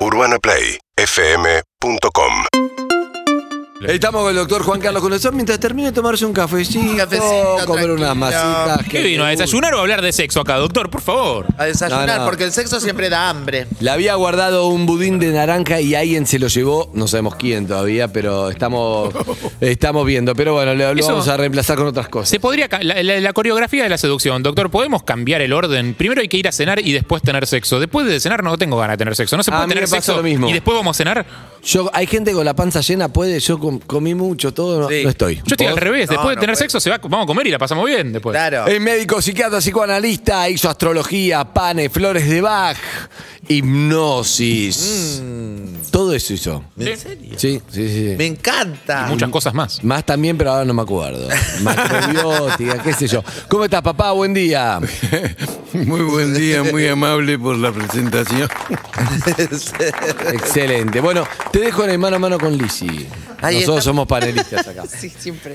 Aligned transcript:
UrbanaPlayFM.com 0.00 2.71
Estamos 3.88 4.22
con 4.22 4.30
el 4.30 4.36
doctor 4.36 4.62
Juan 4.62 4.80
Carlos 4.80 5.02
Conozón 5.02 5.34
mientras 5.34 5.58
termine 5.58 5.88
de 5.88 5.92
tomarse 5.92 6.24
un 6.24 6.32
cafecito, 6.32 6.80
Un 6.80 6.96
cafecito, 6.96 7.56
comer 7.66 7.90
unas 7.90 8.14
masitas. 8.16 8.86
¿Qué 8.88 9.02
vino? 9.02 9.24
¿A 9.24 9.30
desayunar 9.30 9.74
o 9.74 9.78
a 9.78 9.80
hablar 9.80 10.02
de 10.02 10.12
sexo 10.12 10.40
acá, 10.40 10.56
doctor? 10.56 10.90
Por 10.90 11.00
favor. 11.00 11.46
A 11.58 11.64
desayunar, 11.64 12.06
No, 12.06 12.18
no. 12.18 12.24
porque 12.24 12.44
el 12.44 12.52
sexo 12.52 12.80
siempre 12.80 13.08
da 13.08 13.28
hambre. 13.28 13.66
Le 13.80 13.90
había 13.90 14.14
guardado 14.14 14.66
un 14.68 14.86
budín 14.86 15.18
de 15.18 15.32
naranja 15.32 15.80
y 15.80 15.94
alguien 15.94 16.26
se 16.26 16.38
lo 16.38 16.48
llevó, 16.48 16.90
no 16.94 17.08
sabemos 17.08 17.34
quién 17.36 17.66
todavía, 17.66 18.08
pero 18.08 18.50
estamos, 18.50 19.12
estamos 19.60 20.06
viendo. 20.06 20.34
Pero 20.34 20.54
bueno, 20.54 20.74
lo, 20.74 20.94
lo 20.94 21.00
Eso- 21.00 21.10
vamos 21.10 21.28
a 21.28 21.36
reemplazar 21.36 21.76
con 21.76 21.86
otras 21.86 22.08
cosas. 22.08 22.28
Se 22.28 22.40
podría. 22.40 22.68
La, 22.82 23.02
la- 23.02 23.20
la 23.20 23.32
coreografía 23.32 23.82
de 23.84 23.88
la 23.88 23.98
seducción, 23.98 24.42
doctor, 24.42 24.70
¿podemos 24.70 25.02
cambiar 25.02 25.40
el 25.40 25.52
orden? 25.52 25.94
Primero 25.94 26.20
hay 26.20 26.28
que 26.28 26.36
ir 26.36 26.48
a 26.48 26.52
cenar 26.52 26.80
y 26.80 26.92
después 26.92 27.22
tener 27.22 27.46
sexo. 27.46 27.80
Después 27.80 28.06
de 28.06 28.20
cenar 28.20 28.42
no 28.44 28.56
tengo 28.58 28.76
ganas 28.78 28.94
de 28.94 28.98
tener 28.98 29.16
sexo. 29.16 29.36
No 29.36 29.42
se 29.42 29.50
A 29.50 29.56
puede 29.56 29.68
tener 29.68 29.84
pasa 29.84 29.96
sexo 29.96 30.16
lo 30.16 30.22
mismo. 30.22 30.48
y 30.48 30.52
después 30.52 30.76
vamos 30.76 30.96
a 30.96 30.98
cenar. 30.98 31.26
Yo, 31.64 31.90
hay 31.94 32.06
gente 32.06 32.32
con 32.32 32.44
la 32.44 32.54
panza 32.54 32.80
llena, 32.80 33.08
puede, 33.12 33.38
yo 33.38 33.58
com- 33.78 33.86
comí 33.86 34.14
mucho, 34.14 34.52
todo, 34.54 34.80
no, 34.80 34.88
Sí. 34.88 35.02
no 35.04 35.10
estoy. 35.10 35.36
Yo 35.36 35.42
estoy 35.52 35.66
al 35.66 35.74
¿Vos? 35.74 35.82
revés. 35.82 36.06
No, 36.08 36.12
Después 36.12 36.30
de 36.30 36.36
no 36.36 36.40
tener 36.40 36.54
puede. 36.56 36.64
sexo 36.64 36.80
se 36.80 36.90
va, 36.90 36.98
vamos 36.98 37.24
a 37.24 37.26
comer 37.26 37.46
y 37.46 37.50
la 37.50 37.58
pasamos 37.58 37.86
bien 37.86 38.12
después. 38.12 38.32
Claro. 38.34 38.66
Es 38.66 38.80
médico, 38.80 39.20
psiquiatra, 39.22 39.58
psicoanalista, 39.58 40.48
hizo 40.48 40.68
astrología, 40.68 41.44
panes, 41.44 41.90
flores 41.92 42.28
de 42.28 42.40
Bach, 42.40 42.76
hipnosis. 43.48 45.22
Todo 45.90 46.14
eso 46.14 46.32
hizo. 46.32 46.64
¿En 46.78 46.96
serio? 46.96 47.34
Sí, 47.36 47.60
sí, 47.70 47.88
sí. 47.88 48.14
Me 48.16 48.26
encanta. 48.26 49.06
Muchas 49.08 49.30
cosas 49.30 49.54
más. 49.54 49.82
Más 49.84 50.04
también, 50.06 50.38
pero 50.38 50.52
ahora 50.52 50.64
no 50.64 50.74
me 50.74 50.82
acuerdo. 50.82 51.28
Macrobiótica, 51.60 52.82
qué 52.84 52.92
sé 52.94 53.08
yo. 53.08 53.22
¿Cómo 53.48 53.64
estás, 53.64 53.82
papá? 53.82 54.12
Buen 54.12 54.32
día. 54.32 54.80
Muy 55.72 56.02
buen 56.02 56.34
día, 56.34 56.62
muy 56.62 56.86
amable 56.86 57.38
por 57.38 57.56
la 57.56 57.72
presentación. 57.72 58.46
Excelente. 60.34 61.00
Bueno, 61.00 61.26
te 61.50 61.60
dejo 61.60 61.84
en 61.84 61.90
el 61.90 61.98
mano 61.98 62.16
a 62.16 62.18
mano 62.18 62.38
con 62.38 62.58
Lisi. 62.58 63.08
Ahí 63.40 63.56
Nosotros 63.56 63.78
está. 63.78 63.90
somos 63.90 64.06
panelistas 64.06 64.68
acá. 64.68 64.84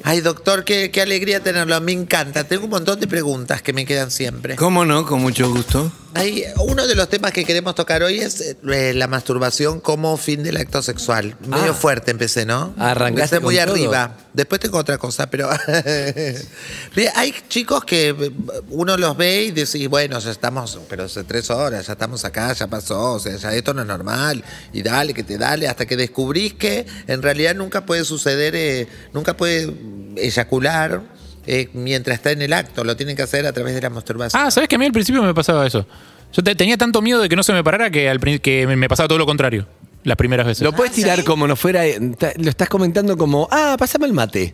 Ay, 0.03 0.21
doctor, 0.21 0.63
qué, 0.63 0.89
qué 0.89 1.01
alegría 1.01 1.41
tenerlo. 1.41 1.79
Me 1.81 1.91
encanta. 1.91 2.43
Tengo 2.45 2.65
un 2.65 2.71
montón 2.71 2.99
de 2.99 3.07
preguntas 3.07 3.61
que 3.61 3.73
me 3.73 3.85
quedan 3.85 4.09
siempre. 4.09 4.55
¿Cómo 4.55 4.85
no? 4.85 5.05
Con 5.05 5.21
mucho 5.21 5.51
gusto. 5.51 5.91
Hay, 6.15 6.43
uno 6.57 6.87
de 6.87 6.95
los 6.95 7.07
temas 7.09 7.31
que 7.31 7.45
queremos 7.45 7.75
tocar 7.77 8.03
hoy 8.03 8.19
es 8.19 8.41
eh, 8.69 8.91
la 8.93 9.07
masturbación 9.07 9.79
como 9.79 10.17
fin 10.17 10.43
del 10.43 10.57
acto 10.57 10.81
sexual. 10.81 11.35
Medio 11.47 11.71
Ah. 11.71 11.73
fuerte 11.73 12.11
empecé, 12.11 12.45
¿no? 12.45 12.73
Arrancaste 12.77 13.37
Empecé 13.37 13.39
muy 13.39 13.55
con 13.55 13.63
todo. 13.65 13.73
arriba. 13.75 14.17
Después 14.33 14.59
tengo 14.59 14.77
otra 14.77 14.97
cosa, 14.97 15.29
pero... 15.29 15.49
Hay 17.15 17.33
chicos 17.47 17.85
que 17.85 18.09
eh, 18.09 18.31
uno 18.69 18.97
los 18.97 19.15
ve 19.15 19.43
y 19.45 19.51
decís, 19.51 19.87
bueno, 19.87 20.19
ya 20.19 20.31
estamos, 20.31 20.79
pero 20.89 21.03
hace 21.05 21.23
tres 21.23 21.49
horas, 21.49 21.87
ya 21.87 21.93
estamos 21.93 22.25
acá, 22.25 22.51
ya 22.53 22.67
pasó, 22.67 23.13
o 23.13 23.19
sea, 23.19 23.35
ya 23.37 23.53
esto 23.53 23.73
no 23.73 23.81
es 23.81 23.87
normal. 23.87 24.43
Y 24.73 24.81
dale, 24.81 25.13
que 25.13 25.23
te 25.23 25.37
dale, 25.37 25.67
hasta 25.67 25.85
que 25.85 25.95
descubrís 25.95 26.53
que 26.55 26.85
en 27.07 27.21
realidad 27.21 27.55
nunca 27.55 27.85
puede 27.85 28.03
suceder, 28.03 28.55
eh, 28.55 28.87
nunca 29.13 29.35
puede 29.37 29.73
eyacular 30.17 31.01
eh, 31.45 31.69
mientras 31.73 32.15
está 32.15 32.31
en 32.31 32.41
el 32.41 32.53
acto. 32.53 32.83
Lo 32.83 32.95
tienen 32.97 33.15
que 33.15 33.21
hacer 33.23 33.45
a 33.45 33.53
través 33.53 33.73
de 33.75 33.81
la 33.81 33.89
masturbación. 33.89 34.41
Ah, 34.41 34.51
¿sabes 34.51 34.67
que 34.67 34.75
a 34.75 34.79
mí 34.79 34.85
al 34.85 34.91
principio 34.91 35.21
me 35.23 35.33
pasaba 35.33 35.65
eso? 35.65 35.85
Yo 36.33 36.43
te- 36.43 36.55
tenía 36.55 36.77
tanto 36.77 37.01
miedo 37.01 37.21
de 37.21 37.29
que 37.29 37.35
no 37.35 37.43
se 37.43 37.53
me 37.53 37.63
parara 37.63 37.89
que, 37.89 38.09
al, 38.09 38.19
prin- 38.19 38.39
que 38.39 38.67
me- 38.67 38.87
pasaba 38.89 39.07
todo 39.07 39.17
lo 39.17 39.25
contrario. 39.25 39.67
Las 40.03 40.15
primeras 40.17 40.45
veces. 40.45 40.63
Lo 40.63 40.71
puedes 40.73 40.93
tirar 40.93 41.23
como 41.23 41.47
no 41.47 41.55
fuera. 41.55 41.81
ta- 42.17 42.31
Lo 42.37 42.49
estás 42.49 42.69
comentando 42.69 43.17
como, 43.17 43.47
ah, 43.51 43.75
pásame 43.77 44.05
el 44.05 44.13
mate. 44.13 44.53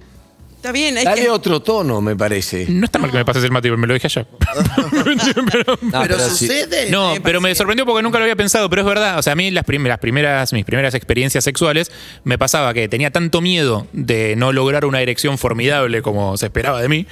Está 0.64 0.72
bien, 0.72 0.98
hay 0.98 1.04
Dale 1.04 1.24
que... 1.24 1.30
otro 1.30 1.62
tono, 1.62 2.00
me 2.00 2.16
parece. 2.16 2.66
No 2.70 2.86
está 2.86 2.98
mal 2.98 3.12
que 3.12 3.18
me 3.18 3.26
pases 3.26 3.44
el 3.44 3.52
mate, 3.52 3.70
me 3.70 3.86
lo 3.86 3.94
dije 3.96 4.08
allá. 4.08 4.26
Pero- 5.52 5.78
No, 5.82 6.02
pero, 6.02 6.18
sí. 6.30 6.48
sucede. 6.48 6.90
No, 6.90 7.16
pero 7.22 7.42
me 7.42 7.54
sorprendió 7.54 7.86
porque 7.86 8.02
nunca 8.02 8.18
lo 8.18 8.24
había 8.24 8.38
pensado, 8.38 8.70
pero 8.70 8.82
es 8.84 8.88
verdad. 8.88 9.20
O 9.20 9.22
sea, 9.22 9.34
a 9.34 9.36
mí 9.36 9.52
las, 9.52 9.66
prim- 9.66 9.86
las 9.86 10.00
primeras, 10.00 10.54
mis 10.54 10.64
primeras 10.64 10.94
experiencias 10.94 11.44
sexuales 11.44 11.92
me 12.24 12.38
pasaba 12.38 12.74
que 12.74 12.88
tenía 12.88 13.12
tanto 13.12 13.42
miedo 13.42 13.88
de 13.92 14.38
no 14.38 14.54
lograr 14.54 14.86
una 14.86 15.02
erección 15.02 15.38
formidable 15.38 16.02
como 16.02 16.38
se 16.38 16.46
esperaba 16.46 16.82
de 16.82 16.88
mí, 16.88 17.08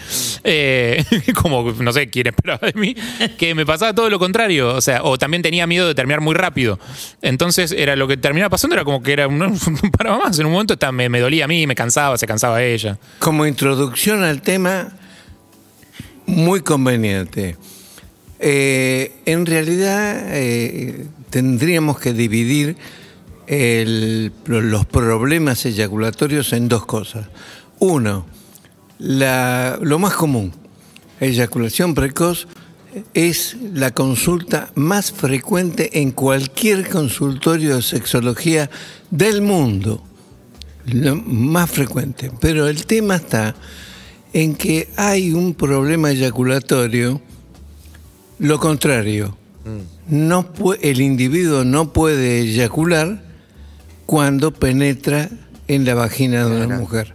eh, 0.46 1.04
como 1.36 1.74
no 1.74 1.92
sé 1.92 2.10
quién 2.10 2.28
esperaba 2.28 2.66
de 2.66 2.80
mí, 2.80 2.96
que 3.38 3.54
me 3.54 3.66
pasaba 3.66 3.94
todo 3.94 4.10
lo 4.10 4.18
contrario. 4.18 4.74
O 4.76 4.80
sea, 4.80 5.04
o 5.04 5.18
también 5.18 5.44
tenía 5.44 5.68
miedo 5.68 5.90
de 5.90 5.96
terminar 5.96 6.22
muy 6.22 6.36
rápido. 6.36 6.80
Entonces, 7.22 7.74
era 7.74 7.98
lo 7.98 8.08
que 8.08 8.16
terminaba 8.16 8.50
pasando 8.50 8.78
era 8.78 8.86
como 8.86 9.04
que 9.04 9.12
era 9.12 9.28
un, 9.28 9.40
no 9.40 9.52
paraba 9.98 10.20
más. 10.20 10.40
En 10.40 10.46
un 10.46 10.54
momento 10.54 10.78
me 10.94 11.20
dolía 11.20 11.44
a 11.44 11.48
mí, 11.50 11.68
me 11.68 11.76
cansaba, 11.76 12.18
se 12.18 12.26
cansaba 12.26 12.64
ella. 12.64 12.98
Como 13.20 13.41
introducción 13.50 14.24
al 14.24 14.42
tema, 14.42 14.92
muy 16.26 16.62
conveniente. 16.62 17.58
Eh, 18.40 19.12
en 19.26 19.46
realidad, 19.46 20.24
eh, 20.30 21.06
tendríamos 21.30 22.00
que 22.00 22.14
dividir 22.14 22.78
los 24.46 24.86
problemas 24.86 25.66
eyaculatorios 25.66 26.54
en 26.54 26.70
dos 26.70 26.86
cosas. 26.86 27.28
Uno, 27.80 28.26
lo 29.00 30.00
más 30.00 30.14
común, 30.14 30.54
eyaculación 31.20 31.94
precoz, 31.94 32.48
es 33.14 33.58
la 33.74 33.92
consulta 33.92 34.72
más 34.76 35.12
frecuente 35.12 36.02
en 36.02 36.12
cualquier 36.12 36.90
consultorio 36.90 37.78
de 37.78 37.82
sexología 37.82 38.70
del 39.10 39.42
mundo 39.42 40.04
lo 40.86 41.16
más 41.16 41.70
frecuente. 41.70 42.32
Pero 42.40 42.68
el 42.68 42.86
tema 42.86 43.16
está 43.16 43.56
en 44.34 44.56
que 44.56 44.90
hay 44.96 45.32
un 45.34 45.54
problema 45.54 46.12
eyaculatorio, 46.12 47.22
lo 48.40 48.60
contrario. 48.60 49.38
No 50.08 50.54
pu- 50.54 50.78
el 50.82 51.02
individuo 51.02 51.64
no 51.64 51.94
puede 51.94 52.40
eyacular 52.40 53.22
cuando 54.06 54.52
penetra 54.52 55.30
en 55.68 55.86
la 55.86 55.94
vagina 55.94 56.46
de 56.48 56.56
una 56.66 56.78
mujer. 56.80 57.14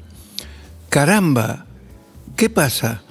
Caramba, 0.89 1.67
¿qué 2.37 2.49
pasa? 2.49 3.03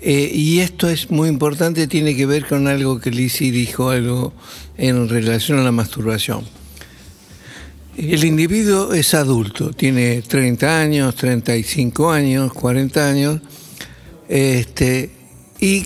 Eh, 0.00 0.30
y 0.32 0.60
esto 0.60 0.88
es 0.88 1.10
muy 1.10 1.28
importante, 1.28 1.86
tiene 1.86 2.16
que 2.16 2.26
ver 2.26 2.46
con 2.46 2.66
algo 2.68 3.00
que 3.00 3.10
Lizzie 3.10 3.50
dijo, 3.52 3.90
algo 3.90 4.32
en 4.78 5.08
relación 5.08 5.58
a 5.58 5.62
la 5.62 5.72
masturbación. 5.72 6.44
El 7.96 8.24
individuo 8.24 8.94
es 8.94 9.12
adulto, 9.12 9.70
tiene 9.70 10.22
30 10.22 10.80
años, 10.80 11.14
35 11.14 12.10
años, 12.10 12.52
40 12.54 13.06
años, 13.06 13.40
este, 14.30 15.10
y 15.60 15.84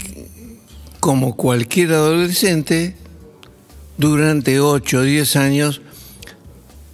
como 1.00 1.36
cualquier 1.36 1.92
adolescente, 1.92 2.94
durante 3.98 4.60
8 4.60 4.98
o 4.98 5.02
10 5.02 5.36
años 5.36 5.80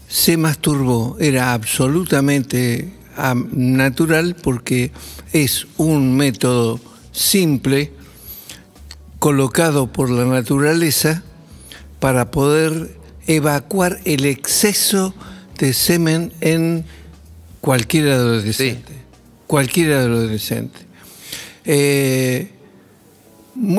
se 0.08 0.38
masturbó. 0.38 1.16
Era 1.20 1.52
absolutamente 1.52 2.92
am, 3.16 3.48
natural 3.52 4.34
porque 4.34 4.92
es 5.34 5.66
un 5.76 6.16
método 6.16 6.80
simple 7.12 7.92
colocado 9.18 9.92
por 9.92 10.10
la 10.10 10.24
naturaleza 10.24 11.22
para 12.00 12.30
poder 12.30 13.01
evacuar 13.26 14.00
el 14.04 14.24
exceso 14.24 15.14
de 15.58 15.72
semen 15.72 16.32
en 16.40 16.84
cualquier 17.60 18.10
adolescente. 18.10 18.92
Cualquier 19.46 19.92
adolescente. 19.92 20.80
Eh, 21.64 22.50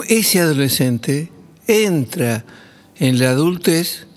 ese 0.07 0.39
adolescente 0.39 1.29
entra 1.67 2.45
en 2.97 3.19
la 3.19 3.31
adultez, 3.31 4.07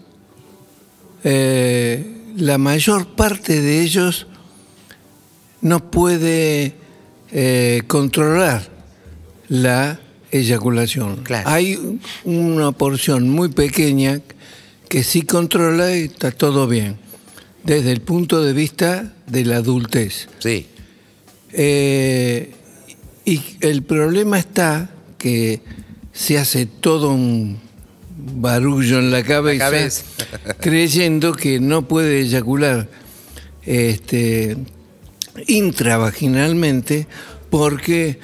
eh, 1.25 2.06
la 2.37 2.58
mayor 2.58 3.16
parte 3.16 3.60
de 3.60 3.82
ellos 3.82 4.26
no 5.60 5.91
puede 5.91 6.75
eh, 7.32 7.82
controlar 7.87 8.69
la 9.48 9.98
eyaculación. 10.31 11.25
Claro. 11.25 11.48
Hay 11.48 11.98
una 12.25 12.72
porción 12.72 13.28
muy 13.28 13.48
pequeña 13.48 14.20
que 14.88 15.02
sí 15.02 15.22
controla 15.22 15.97
y 15.97 16.04
está 16.04 16.30
todo 16.30 16.66
bien, 16.66 16.96
desde 17.64 17.93
el 17.93 18.00
punto 18.00 18.43
de 18.43 18.52
vista 18.52 19.14
de 19.26 19.44
la 19.44 19.56
adultez. 19.56 20.28
Sí. 20.38 20.66
Eh, 21.52 22.52
y 23.25 23.43
el 23.61 23.82
problema 23.82 24.38
está 24.38 24.90
que 25.19 25.61
se 26.12 26.38
hace 26.38 26.66
todo 26.66 27.11
un 27.11 27.58
barullo 28.16 28.99
en 28.99 29.11
la 29.11 29.22
cabeza, 29.22 29.64
cabeza. 29.64 30.05
creyendo 30.61 31.32
que 31.32 31.61
no 31.61 31.87
puede 31.87 32.20
eyacular 32.20 32.88
este, 33.64 34.56
intravaginalmente 35.46 37.06
porque 37.50 38.19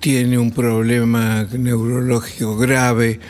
tiene 0.00 0.38
un 0.38 0.50
problema 0.50 1.46
neurológico 1.52 2.56
grave, 2.56 3.20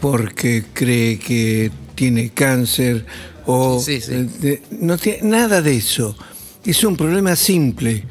porque 0.00 0.64
cree 0.72 1.18
que 1.18 1.70
tiene 1.94 2.30
cáncer 2.30 3.04
o 3.46 3.80
Sí, 3.80 4.00
sí. 4.00 4.12
eh, 4.12 4.28
de- 4.40 4.62
no 4.80 4.96
tiene 4.98 5.22
nada 5.28 5.62
de 5.62 5.76
eso. 5.76 6.16
Es 6.64 6.84
un 6.84 6.96
problema 6.96 7.34
simple. 7.36 8.04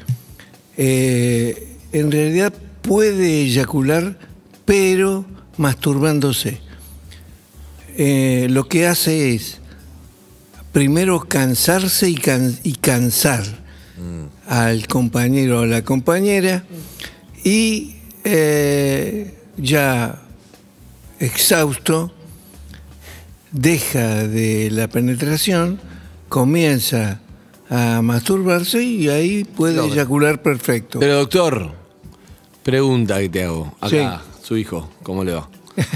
Eh, 0.76 1.76
en 1.92 2.10
realidad 2.10 2.52
puede 2.82 3.42
eyacular, 3.42 4.18
pero 4.64 5.24
masturbándose. 5.56 6.58
Eh, 7.96 8.46
lo 8.50 8.68
que 8.68 8.86
hace 8.86 9.34
es 9.34 9.58
primero 10.72 11.20
cansarse 11.20 12.08
y, 12.08 12.14
can- 12.14 12.58
y 12.62 12.72
cansar 12.74 13.44
al 14.48 14.86
compañero 14.88 15.60
o 15.60 15.62
a 15.62 15.66
la 15.66 15.82
compañera 15.84 16.64
y 17.44 17.96
eh, 18.24 19.34
ya 19.58 20.20
exhausto 21.20 22.12
deja 23.52 24.26
de 24.26 24.70
la 24.70 24.88
penetración, 24.88 25.78
comienza 26.28 27.20
a 27.70 28.00
masturbarse 28.02 28.82
y 28.82 29.08
ahí 29.08 29.44
puede 29.44 29.84
eyacular 29.86 30.42
perfecto. 30.42 30.98
Pero 31.00 31.16
doctor, 31.18 31.72
pregunta 32.62 33.18
que 33.20 33.28
te 33.28 33.44
hago. 33.44 33.74
Acá, 33.80 34.22
su 34.42 34.56
hijo, 34.56 34.90
¿cómo 35.02 35.24
le 35.24 35.32
va? 35.32 35.48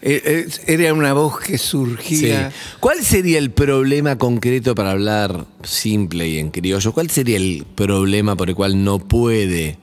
Eh, 0.00 0.22
Eh, 0.22 0.22
eh, 0.24 0.48
Era 0.68 0.94
una 0.94 1.12
voz 1.12 1.40
que 1.40 1.58
sí. 1.58 1.66
surgía. 1.66 2.52
¿Cuál 2.78 3.02
sería 3.04 3.38
el 3.38 3.50
problema 3.50 4.16
concreto 4.16 4.74
para 4.76 4.92
hablar 4.92 5.44
simple 5.64 6.28
y 6.28 6.38
en 6.38 6.50
criollo? 6.50 6.92
¿Cuál 6.92 7.10
sería 7.10 7.36
el 7.36 7.66
problema 7.74 8.36
por 8.36 8.48
el 8.48 8.54
cual 8.54 8.84
no 8.84 9.00
puede 9.00 9.76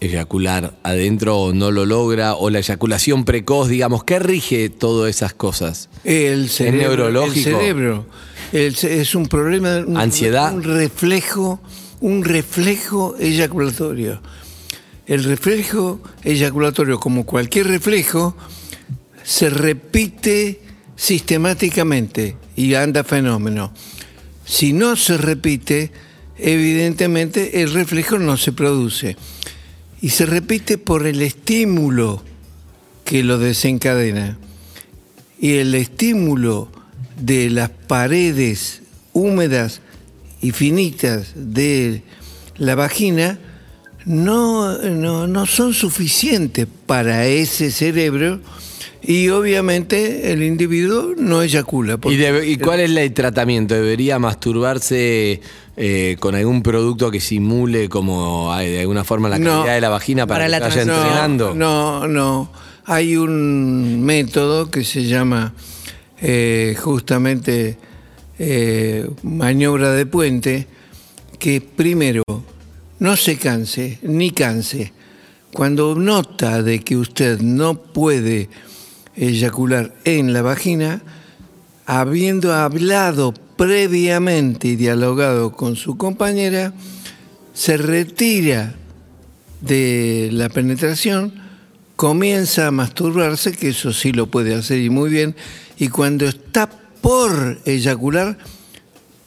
eyacular 0.00 0.76
adentro 0.82 1.38
o 1.38 1.52
no 1.52 1.70
lo 1.70 1.86
logra? 1.86 2.34
¿O 2.34 2.50
la 2.50 2.58
eyaculación 2.58 3.24
precoz, 3.24 3.68
digamos? 3.68 4.04
¿Qué 4.04 4.18
rige 4.18 4.68
todas 4.68 5.10
esas 5.10 5.32
cosas? 5.34 5.88
El 6.04 6.48
cerebro, 6.50 7.08
neurológico? 7.08 7.50
El 7.50 7.56
cerebro. 7.56 8.06
El 8.52 8.76
ce- 8.76 9.00
es 9.00 9.14
un 9.14 9.26
problema. 9.26 9.78
un- 9.86 9.96
¿Ansiedad? 9.96 10.54
Un 10.54 10.62
reflejo, 10.62 11.60
un 12.00 12.24
reflejo 12.24 13.16
eyaculatorio. 13.18 14.20
El 15.06 15.22
reflejo 15.24 16.00
eyaculatorio, 16.24 16.98
como 17.00 17.24
cualquier 17.24 17.66
reflejo, 17.68 18.36
se 19.22 19.50
repite 19.50 20.60
sistemáticamente 20.96 22.36
y 22.56 22.74
anda 22.74 23.04
fenómeno. 23.04 23.72
Si 24.44 24.72
no 24.72 24.96
se 24.96 25.16
repite, 25.16 25.90
evidentemente 26.38 27.62
el 27.62 27.72
reflejo 27.72 28.18
no 28.18 28.36
se 28.36 28.52
produce. 28.52 29.16
Y 30.00 30.10
se 30.10 30.26
repite 30.26 30.78
por 30.78 31.06
el 31.06 31.22
estímulo 31.22 32.22
que 33.04 33.22
lo 33.22 33.38
desencadena. 33.38 34.38
Y 35.38 35.54
el 35.54 35.74
estímulo 35.74 36.70
de 37.20 37.50
las 37.50 37.70
paredes 37.70 38.82
húmedas 39.12 39.80
y 40.40 40.52
finitas 40.52 41.32
de 41.34 42.02
la 42.56 42.74
vagina 42.74 43.38
no, 44.04 44.78
no, 44.78 45.26
no 45.26 45.46
son 45.46 45.74
suficientes 45.74 46.66
para 46.86 47.26
ese 47.26 47.70
cerebro 47.70 48.40
y 49.06 49.28
obviamente 49.28 50.32
el 50.32 50.42
individuo 50.42 51.14
no 51.16 51.42
eyacula. 51.42 51.98
¿Y, 52.04 52.16
debe- 52.16 52.46
y 52.48 52.56
cuál 52.58 52.80
es 52.80 52.90
el 52.90 53.12
tratamiento? 53.14 53.74
¿Debería 53.74 54.18
masturbarse 54.18 55.40
eh, 55.76 56.16
con 56.18 56.34
algún 56.34 56.62
producto 56.62 57.10
que 57.10 57.20
simule 57.20 57.88
como 57.88 58.54
de 58.58 58.80
alguna 58.80 59.04
forma 59.04 59.28
la 59.28 59.38
No. 59.38 59.58
calidad 59.58 59.74
de 59.74 59.80
la 59.80 59.88
vagina 59.90 60.26
para, 60.26 60.44
Para 60.46 60.46
que 60.46 60.50
la 60.50 60.68
vaya 60.68 60.82
entrenando? 60.82 61.54
No, 61.54 62.08
no. 62.08 62.50
Hay 62.84 63.16
un 63.16 64.02
método 64.02 64.70
que 64.70 64.84
se 64.84 65.04
llama 65.04 65.54
eh, 66.20 66.76
justamente 66.80 67.76
eh, 68.38 69.08
maniobra 69.22 69.92
de 69.92 70.06
puente, 70.06 70.66
que 71.38 71.60
primero 71.60 72.22
no 72.98 73.16
se 73.16 73.36
canse 73.36 73.98
ni 74.02 74.30
canse. 74.30 74.92
Cuando 75.52 75.94
nota 75.94 76.62
de 76.62 76.80
que 76.80 76.96
usted 76.96 77.40
no 77.40 77.74
puede 77.82 78.48
eyacular 79.16 79.94
en 80.04 80.32
la 80.32 80.42
vagina, 80.42 81.02
habiendo 81.86 82.52
hablado 82.54 83.32
previamente 83.56 84.68
y 84.68 84.76
dialogado 84.76 85.52
con 85.52 85.76
su 85.76 85.96
compañera, 85.96 86.72
se 87.54 87.76
retira 87.76 88.74
de 89.60 90.28
la 90.32 90.48
penetración, 90.48 91.32
comienza 91.96 92.66
a 92.66 92.70
masturbarse, 92.70 93.52
que 93.52 93.68
eso 93.70 93.92
sí 93.92 94.12
lo 94.12 94.26
puede 94.26 94.54
hacer 94.54 94.78
y 94.80 94.90
muy 94.90 95.08
bien, 95.10 95.34
y 95.78 95.88
cuando 95.88 96.26
está 96.26 96.68
por 97.00 97.58
eyacular, 97.64 98.36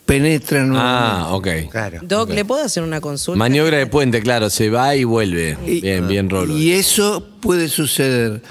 penetra 0.05 0.65
nuevamente. 0.65 1.25
Ah, 1.27 1.27
ok. 1.35 1.47
Claro. 1.71 1.99
Doc, 2.03 2.29
¿le 2.31 2.43
puedo 2.45 2.63
hacer 2.63 2.83
una 2.83 2.99
consulta? 2.99 3.37
Maniobra 3.37 3.77
de 3.77 3.87
puente, 3.87 4.21
claro, 4.21 4.49
se 4.49 4.69
va 4.69 4.95
y 4.95 5.03
vuelve. 5.03 5.57
Y- 5.65 5.81
bien, 5.81 6.07
bien, 6.07 6.29
Rolo. 6.29 6.57
Y 6.57 6.71
eso 6.71 7.27
puede 7.41 7.67
suceder 7.67 8.41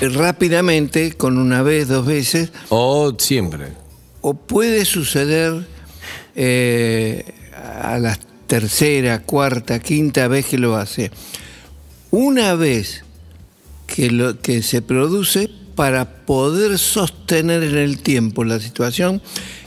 rápidamente, 0.00 1.12
con 1.12 1.38
una 1.38 1.62
vez, 1.62 1.88
dos 1.88 2.06
veces, 2.06 2.50
O 2.68 3.14
siempre. 3.18 3.68
o 4.20 4.34
puede 4.34 4.84
suceder 4.84 5.66
eh, 6.34 7.24
a 7.82 7.98
la 7.98 8.18
tercera, 8.46 9.22
cuarta, 9.22 9.78
quinta 9.78 10.26
vez 10.28 10.46
que 10.46 10.58
lo 10.58 10.76
hace. 10.76 11.10
Una 12.10 12.54
vez 12.54 13.04
que, 13.86 14.10
lo, 14.10 14.40
que 14.40 14.62
se 14.62 14.82
produce, 14.82 15.48
para 15.76 16.24
poder 16.26 16.78
sostener 16.78 17.62
en 17.62 17.76
el 17.78 18.00
tiempo 18.02 18.44
la 18.44 18.60
situación, 18.60 19.22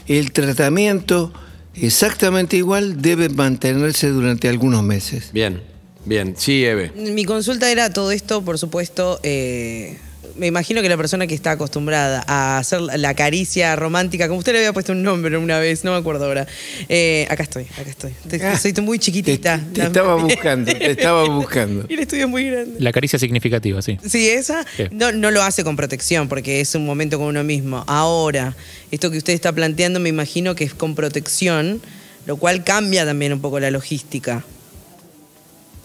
el 0.06 0.30
tratamiento 0.32 1.32
exactamente 1.74 2.56
igual 2.56 3.02
debe 3.02 3.28
mantenerse 3.30 4.10
durante 4.10 4.48
algunos 4.48 4.82
meses. 4.84 5.30
Bien, 5.32 5.60
bien. 6.04 6.34
Sí, 6.36 6.64
Eve. 6.64 6.92
Mi 6.94 7.24
consulta 7.24 7.70
era 7.70 7.90
todo 7.92 8.10
esto, 8.12 8.42
por 8.42 8.58
supuesto. 8.58 9.20
eh, 9.22 9.98
me 10.36 10.48
imagino 10.48 10.82
que 10.82 10.88
la 10.88 10.96
persona 10.96 11.28
que 11.28 11.34
está 11.36 11.52
acostumbrada 11.52 12.24
a 12.26 12.58
hacer 12.58 12.80
la 12.80 13.14
caricia 13.14 13.76
romántica, 13.76 14.26
como 14.26 14.40
usted 14.40 14.50
le 14.52 14.58
había 14.58 14.72
puesto 14.72 14.90
un 14.90 15.04
nombre 15.04 15.36
una 15.38 15.60
vez, 15.60 15.84
no 15.84 15.92
me 15.92 15.98
acuerdo 15.98 16.24
ahora. 16.24 16.44
Eh, 16.88 17.24
acá 17.30 17.44
estoy, 17.44 17.66
acá 17.78 17.88
estoy. 17.88 18.12
Te- 18.28 18.44
Ah, 18.44 18.58
soy 18.58 18.72
muy 18.82 18.98
Te, 18.98 19.04
chiquitita. 19.04 19.60
te 19.72 19.82
estaba 19.82 20.16
buscando, 20.20 20.72
te 20.72 20.90
estaba 20.90 21.28
buscando. 21.28 21.86
Y 21.88 21.94
el 21.94 22.00
estudio 22.00 22.24
es 22.24 22.30
muy 22.30 22.50
grande. 22.50 22.80
La 22.80 22.90
caricia 22.90 23.16
significativa, 23.16 23.80
sí. 23.80 23.96
Sí, 24.04 24.28
esa 24.28 24.64
Sí. 24.76 24.84
no, 24.90 25.12
no 25.12 25.30
lo 25.30 25.40
hace 25.40 25.62
con 25.62 25.76
protección 25.76 26.28
porque 26.28 26.60
es 26.60 26.74
un 26.74 26.84
momento 26.84 27.16
con 27.18 27.28
uno 27.28 27.44
mismo. 27.44 27.84
Ahora, 27.86 28.56
esto 28.90 29.12
que 29.12 29.18
usted 29.18 29.34
está 29.34 29.52
planteando 29.52 30.00
me 30.00 30.08
imagino 30.08 30.56
que 30.56 30.64
es 30.64 30.74
con 30.74 30.96
protección, 30.96 31.80
lo 32.26 32.38
cual 32.38 32.64
cambia 32.64 33.04
también 33.04 33.32
un 33.32 33.40
poco 33.40 33.60
la 33.60 33.70
logística. 33.70 34.42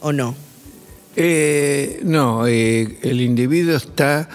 ¿O 0.02 0.14
no? 0.14 0.36
Eh, 1.16 2.00
no, 2.04 2.48
eh, 2.48 2.98
el 3.02 3.22
individuo 3.22 3.76
está 3.76 4.30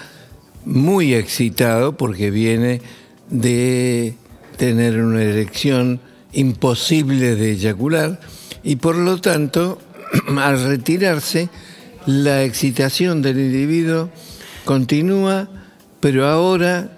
muy 0.65 1.13
excitado 1.13 1.97
porque 1.97 2.31
viene 2.31 2.81
de 3.29 4.15
tener 4.57 5.01
una 5.01 5.23
erección 5.23 5.99
imposible 6.33 7.35
de 7.35 7.53
eyacular 7.53 8.19
y 8.63 8.75
por 8.77 8.97
lo 8.97 9.19
tanto, 9.19 9.79
al 10.37 10.63
retirarse, 10.63 11.49
la 12.05 12.43
excitación 12.43 13.21
del 13.21 13.39
individuo 13.39 14.09
continúa, 14.63 15.49
pero 15.99 16.27
ahora 16.27 16.91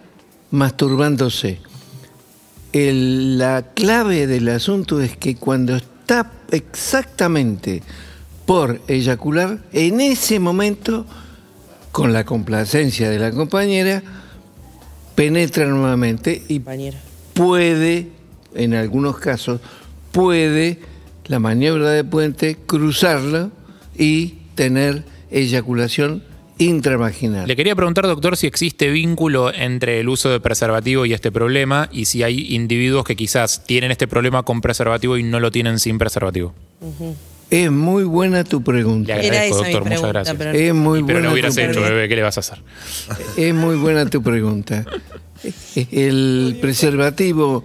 masturbándose. 0.51 1.59
La 2.73 3.71
clave 3.73 4.27
del 4.27 4.49
asunto 4.49 5.01
es 5.01 5.15
que 5.17 5.35
cuando 5.35 5.75
está 5.75 6.31
exactamente 6.51 7.81
por 8.47 8.81
eyacular, 8.87 9.59
en 9.73 9.99
ese 9.99 10.39
momento, 10.39 11.05
con 11.91 12.13
la 12.13 12.23
complacencia 12.23 13.09
de 13.09 13.19
la 13.19 13.31
compañera, 13.31 14.01
penetra 15.15 15.65
nuevamente 15.65 16.43
y 16.47 16.55
Compañera. 16.59 16.97
puede, 17.33 18.07
en 18.55 18.73
algunos 18.73 19.19
casos, 19.19 19.59
puede 20.13 20.79
la 21.25 21.39
maniobra 21.39 21.89
de 21.89 22.05
puente 22.05 22.57
cruzarlo 22.65 23.51
y 23.97 24.35
tener 24.55 25.03
eyaculación 25.29 26.23
intravaginal. 26.57 27.49
Le 27.49 27.55
quería 27.57 27.75
preguntar, 27.75 28.07
doctor, 28.07 28.37
si 28.37 28.47
existe 28.47 28.89
vínculo 28.89 29.53
entre 29.53 29.99
el 29.99 30.07
uso 30.07 30.29
de 30.29 30.39
preservativo 30.39 31.05
y 31.05 31.11
este 31.11 31.33
problema 31.33 31.89
y 31.91 32.05
si 32.05 32.23
hay 32.23 32.55
individuos 32.55 33.03
que 33.03 33.17
quizás 33.17 33.65
tienen 33.65 33.91
este 33.91 34.07
problema 34.07 34.43
con 34.43 34.61
preservativo 34.61 35.17
y 35.17 35.23
no 35.23 35.41
lo 35.41 35.51
tienen 35.51 35.79
sin 35.79 35.97
preservativo. 35.97 36.53
Es 37.49 37.71
muy 37.71 38.03
buena 38.03 38.43
tu 38.43 38.57
Le 38.59 38.63
pregunta. 38.65 39.13
Era 39.15 39.21
agradezco, 39.23 39.57
esa 39.59 39.67
mi 39.67 39.73
doctor, 39.73 39.89
muchas 39.93 40.09
gracias. 40.09 40.35
pero- 40.37 40.51
Es 40.51 40.73
muy 40.73 40.99
Pero 41.03 41.05
buena 41.13 41.27
lo 41.27 41.31
hubieras 41.33 41.55
tu 41.55 41.61
hecho, 41.61 41.69
pregunta. 41.71 41.93
bebé, 41.93 42.09
¿qué 42.09 42.15
le 42.17 42.21
vas 42.23 42.37
a 42.37 42.39
hacer? 42.41 42.61
Es 43.37 43.53
muy 43.53 43.75
buena 43.77 44.05
tu 44.05 44.21
pregunta. 44.21 44.85
El 45.91 46.57
preservativo 46.61 47.63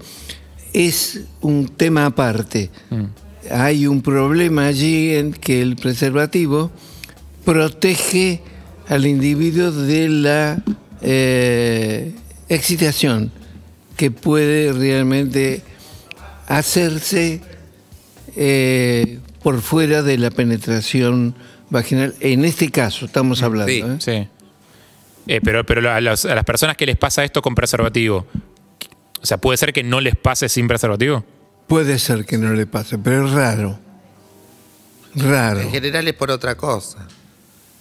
es 0.72 1.20
un 1.40 1.66
tema 1.68 2.06
aparte. 2.06 2.70
Hay 3.50 3.86
un 3.88 4.02
problema 4.02 4.66
allí 4.66 5.14
en 5.16 5.32
que 5.32 5.60
el 5.62 5.74
preservativo 5.76 6.70
protege 7.44 8.40
al 8.88 9.04
individuo 9.06 9.72
de 9.72 10.08
la 10.08 10.62
eh, 11.00 12.12
excitación 12.48 13.32
que 13.96 14.10
puede 14.12 14.72
realmente 14.72 15.62
hacerse 16.46 17.40
eh, 18.36 19.18
por 19.42 19.60
fuera 19.60 20.02
de 20.02 20.18
la 20.18 20.30
penetración 20.30 21.34
vaginal. 21.70 22.14
En 22.20 22.44
este 22.44 22.70
caso 22.70 23.06
estamos 23.06 23.42
hablando. 23.42 23.72
Sí. 23.72 23.80
¿eh? 23.80 23.96
Sí. 23.98 24.28
Eh, 25.28 25.40
pero 25.42 25.64
pero 25.64 25.88
a, 25.90 26.00
las 26.00 26.24
personas 26.44 26.76
que 26.76 26.86
les 26.86 26.96
pasa 26.96 27.24
esto 27.24 27.42
con 27.42 27.54
preservativo, 27.54 28.26
o 29.20 29.26
sea, 29.26 29.38
¿puede 29.38 29.56
ser 29.56 29.72
que 29.72 29.82
no 29.84 30.00
les 30.00 30.16
pase 30.16 30.48
sin 30.48 30.66
preservativo? 30.66 31.24
Puede 31.68 31.98
ser 31.98 32.24
que 32.24 32.38
no 32.38 32.52
le 32.52 32.66
pase, 32.66 32.98
pero 32.98 33.26
es 33.26 33.32
raro. 33.32 33.78
Raro. 35.14 35.60
En 35.60 35.70
general 35.70 36.08
es 36.08 36.14
por 36.14 36.30
otra 36.30 36.56
cosa. 36.56 37.06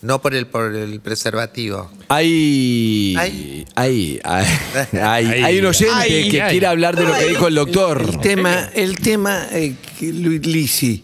No 0.02 0.20
por 0.22 0.34
el, 0.34 0.48
por 0.48 0.74
el 0.76 1.00
preservativo. 1.00 1.90
Hay, 2.10 3.16
Ay. 3.20 3.66
hay, 3.76 4.20
hay, 4.24 4.46
hay, 4.94 5.26
Ay. 5.28 5.44
hay 5.44 5.60
un 5.60 5.66
oyente 5.68 5.94
Ay, 5.96 6.30
que 6.30 6.42
ay. 6.42 6.52
quiere 6.52 6.66
hablar 6.68 6.96
de 6.96 7.06
lo 7.06 7.14
que 7.14 7.26
dijo 7.28 7.48
el 7.48 7.56
doctor. 7.56 8.02
El 8.10 8.20
tema, 8.20 8.70
el 8.74 8.98
tema 8.98 9.48
eh, 9.52 9.76
que, 10.00 10.12
Lu- 10.12 10.40
Lisi, 10.42 11.04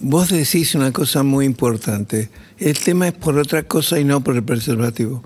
vos 0.00 0.28
decís 0.30 0.74
una 0.74 0.92
cosa 0.92 1.22
muy 1.22 1.44
importante. 1.46 2.30
El 2.58 2.78
tema 2.78 3.08
es 3.08 3.14
por 3.14 3.38
otra 3.38 3.62
cosa 3.62 3.98
y 3.98 4.04
no 4.04 4.22
por 4.22 4.34
el 4.36 4.42
preservativo. 4.42 5.22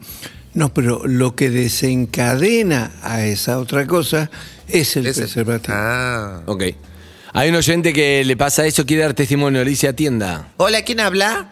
No, 0.55 0.73
pero 0.73 1.03
lo 1.07 1.35
que 1.35 1.51
desencadena 1.51 2.93
a 3.03 3.25
esa 3.25 3.59
otra 3.59 3.87
cosa 3.87 4.31
es 4.69 4.97
el 4.97 5.07
Ese- 5.07 5.23
preservativo. 5.23 5.75
Ah. 5.77 6.43
Ok. 6.47 6.63
Hay 7.33 7.49
un 7.49 7.57
oyente 7.57 7.93
que 7.93 8.25
le 8.25 8.37
pasa 8.37 8.65
eso, 8.65 8.87
quiere 8.87 9.03
dar 9.03 9.15
testimonio, 9.15 9.65
le 9.65 9.71
dice 9.71 9.89
atienda. 9.89 10.53
Hola, 10.57 10.83
¿quién 10.83 11.01
habla? 11.01 11.51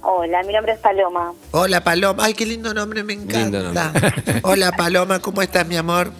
Hola, 0.00 0.44
mi 0.44 0.52
nombre 0.52 0.74
es 0.74 0.78
Paloma. 0.78 1.32
Hola, 1.50 1.82
Paloma. 1.82 2.24
Ay, 2.24 2.34
qué 2.34 2.46
lindo 2.46 2.72
nombre, 2.72 3.02
me 3.02 3.14
Lindo 3.16 3.34
encanta. 3.36 3.90
nombre. 3.92 4.40
Hola, 4.44 4.70
Paloma, 4.72 5.18
¿cómo 5.18 5.42
estás, 5.42 5.66
mi 5.66 5.76
amor? 5.76 6.12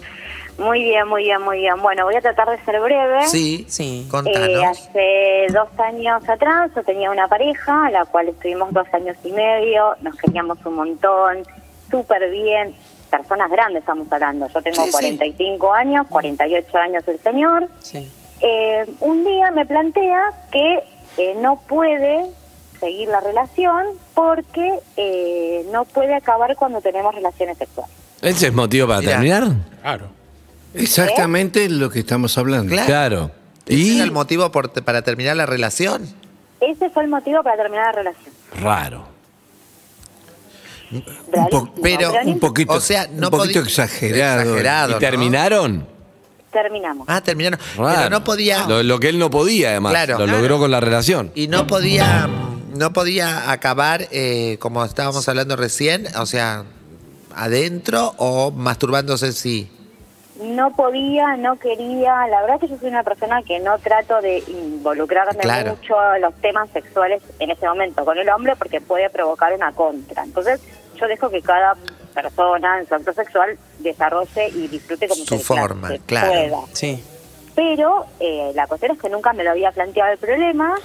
Muy 0.59 0.83
bien, 0.83 1.07
muy 1.07 1.23
bien, 1.23 1.41
muy 1.41 1.57
bien. 1.59 1.81
Bueno, 1.81 2.05
voy 2.05 2.15
a 2.15 2.21
tratar 2.21 2.49
de 2.49 2.63
ser 2.65 2.79
breve. 2.79 3.27
Sí, 3.27 3.65
Sí. 3.69 4.03
Eh, 4.05 4.09
contanos. 4.11 4.63
hace 4.65 5.47
dos 5.53 5.67
años 5.79 6.27
atrás 6.27 6.71
yo 6.75 6.83
tenía 6.83 7.09
una 7.11 7.27
pareja, 7.27 7.87
a 7.87 7.91
la 7.91 8.05
cual 8.05 8.27
estuvimos 8.29 8.71
dos 8.73 8.87
años 8.93 9.15
y 9.23 9.31
medio, 9.31 9.95
nos 10.01 10.15
queríamos 10.17 10.57
un 10.65 10.75
montón, 10.75 11.43
súper 11.89 12.29
bien, 12.29 12.75
personas 13.09 13.49
grandes 13.49 13.81
estamos 13.81 14.11
hablando, 14.11 14.47
yo 14.47 14.61
tengo 14.61 14.75
Sí, 14.83 14.85
sí. 14.85 14.91
45 14.91 15.73
años, 15.73 16.07
48 16.09 16.77
años 16.77 17.07
el 17.07 17.19
señor. 17.19 17.67
Sí. 17.79 18.11
Eh, 18.41 18.85
un 18.99 19.23
día 19.25 19.51
me 19.51 19.65
plantea 19.65 20.31
que 20.51 20.83
eh, 21.17 21.35
no 21.39 21.59
puede 21.67 22.25
seguir 22.79 23.09
la 23.09 23.19
relación 23.19 23.85
porque 24.13 24.79
eh, 24.95 25.65
no 25.71 25.83
puede 25.85 26.15
acabar 26.15 26.55
cuando 26.55 26.79
tenemos 26.81 27.13
relaciones 27.15 27.57
sexuales. 27.57 27.93
¿Ese 28.21 28.47
es 28.47 28.53
motivo 28.53 28.87
para 28.87 28.99
Mirá. 28.99 29.11
terminar? 29.13 29.43
Claro. 29.81 30.18
Exactamente 30.73 31.67
lo 31.69 31.89
que 31.89 31.99
estamos 31.99 32.37
hablando. 32.37 32.71
Claro. 32.71 32.85
Claro. 32.87 33.31
¿Ese 33.65 33.79
Y 33.79 33.95
era 33.95 34.03
el 34.03 34.11
motivo 34.11 34.51
por- 34.51 34.71
para 34.83 35.01
terminar 35.01 35.35
la 35.35 35.45
relación? 35.45 36.07
Ese 36.59 36.89
fue 36.89 37.03
el 37.03 37.09
motivo 37.09 37.41
para 37.43 37.57
terminar 37.57 37.85
la 37.87 37.91
relación. 38.03 38.33
raro. 38.61 39.07
Un, 40.91 41.03
po- 41.51 41.71
pero 41.83 42.11
un 42.25 42.39
poquito, 42.39 42.73
O 42.73 42.79
sea, 42.81 43.07
no 43.13 43.27
un 43.27 43.31
poquito 43.31 43.59
exagerado. 43.59 44.41
Exagerado. 44.41 44.89
¿Y 44.91 44.93
¿no? 44.93 44.99
terminaron? 44.99 45.87
terminamos. 46.51 47.05
Ah, 47.07 47.21
terminaron. 47.21 47.59
Raro. 47.77 47.95
Pero 47.97 48.09
no 48.09 48.23
podía. 48.23 48.65
Lo, 48.65 48.81
lo 48.81 48.99
que 48.99 49.09
él 49.09 49.19
no 49.19 49.29
podía, 49.29 49.69
además. 49.69 49.91
Claro. 49.91 50.17
lo 50.17 50.23
Claro. 50.25 50.39
logró 50.39 50.57
con 50.57 50.71
la 50.71 50.79
relación. 50.79 51.31
Y 51.35 51.47
no 51.47 51.67
podía. 51.67 52.27
No 52.75 52.91
podía 52.93 53.51
acabar 53.51 54.07
eh, 54.11 54.57
como 54.59 54.83
estábamos 54.85 55.27
hablando 55.29 55.55
recién, 55.55 56.07
o 56.17 56.25
sea, 56.25 56.63
adentro 57.35 58.13
o 58.17 58.49
masturbándose 58.51 59.27
en 59.27 59.33
sí. 59.33 59.69
No 60.39 60.71
podía, 60.73 61.35
no 61.35 61.57
quería. 61.59 62.27
La 62.27 62.41
verdad 62.41 62.59
que 62.59 62.67
yo 62.69 62.77
soy 62.77 62.89
una 62.89 63.03
persona 63.03 63.41
que 63.43 63.59
no 63.59 63.77
trato 63.79 64.21
de 64.21 64.39
involucrarme 64.47 65.39
Claro. 65.41 65.71
mucho 65.75 65.95
en 66.15 66.21
los 66.21 66.33
temas 66.35 66.69
sexuales 66.71 67.21
en 67.39 67.51
ese 67.51 67.67
momento 67.67 68.05
con 68.05 68.17
el 68.17 68.29
hombre 68.29 68.55
porque 68.55 68.79
puede 68.79 69.09
provocar 69.09 69.53
una 69.53 69.73
contra. 69.73 70.23
Entonces, 70.23 70.61
yo 70.95 71.07
dejo 71.07 71.29
que 71.29 71.41
cada 71.41 71.75
persona 72.13 72.79
en 72.79 72.87
su 72.87 72.95
acto 72.95 73.11
sexual 73.13 73.57
desarrolle 73.79 74.47
y 74.49 74.67
disfrute 74.69 75.07
como 75.09 75.23
Su 75.25 75.37
se- 75.37 75.43
forma, 75.43 75.89
se 75.89 75.99
claro. 75.99 76.29
pueda. 76.31 76.57
Sí. 76.73 77.03
Pero 77.55 78.05
eh, 78.21 78.51
la 78.55 78.65
cuestión 78.67 78.93
es 78.93 78.99
que 78.99 79.09
nunca 79.09 79.33
me 79.33 79.43
lo 79.43 79.51
había 79.51 79.71
planteado 79.71 80.13
el 80.13 80.17
problema. 80.17 80.75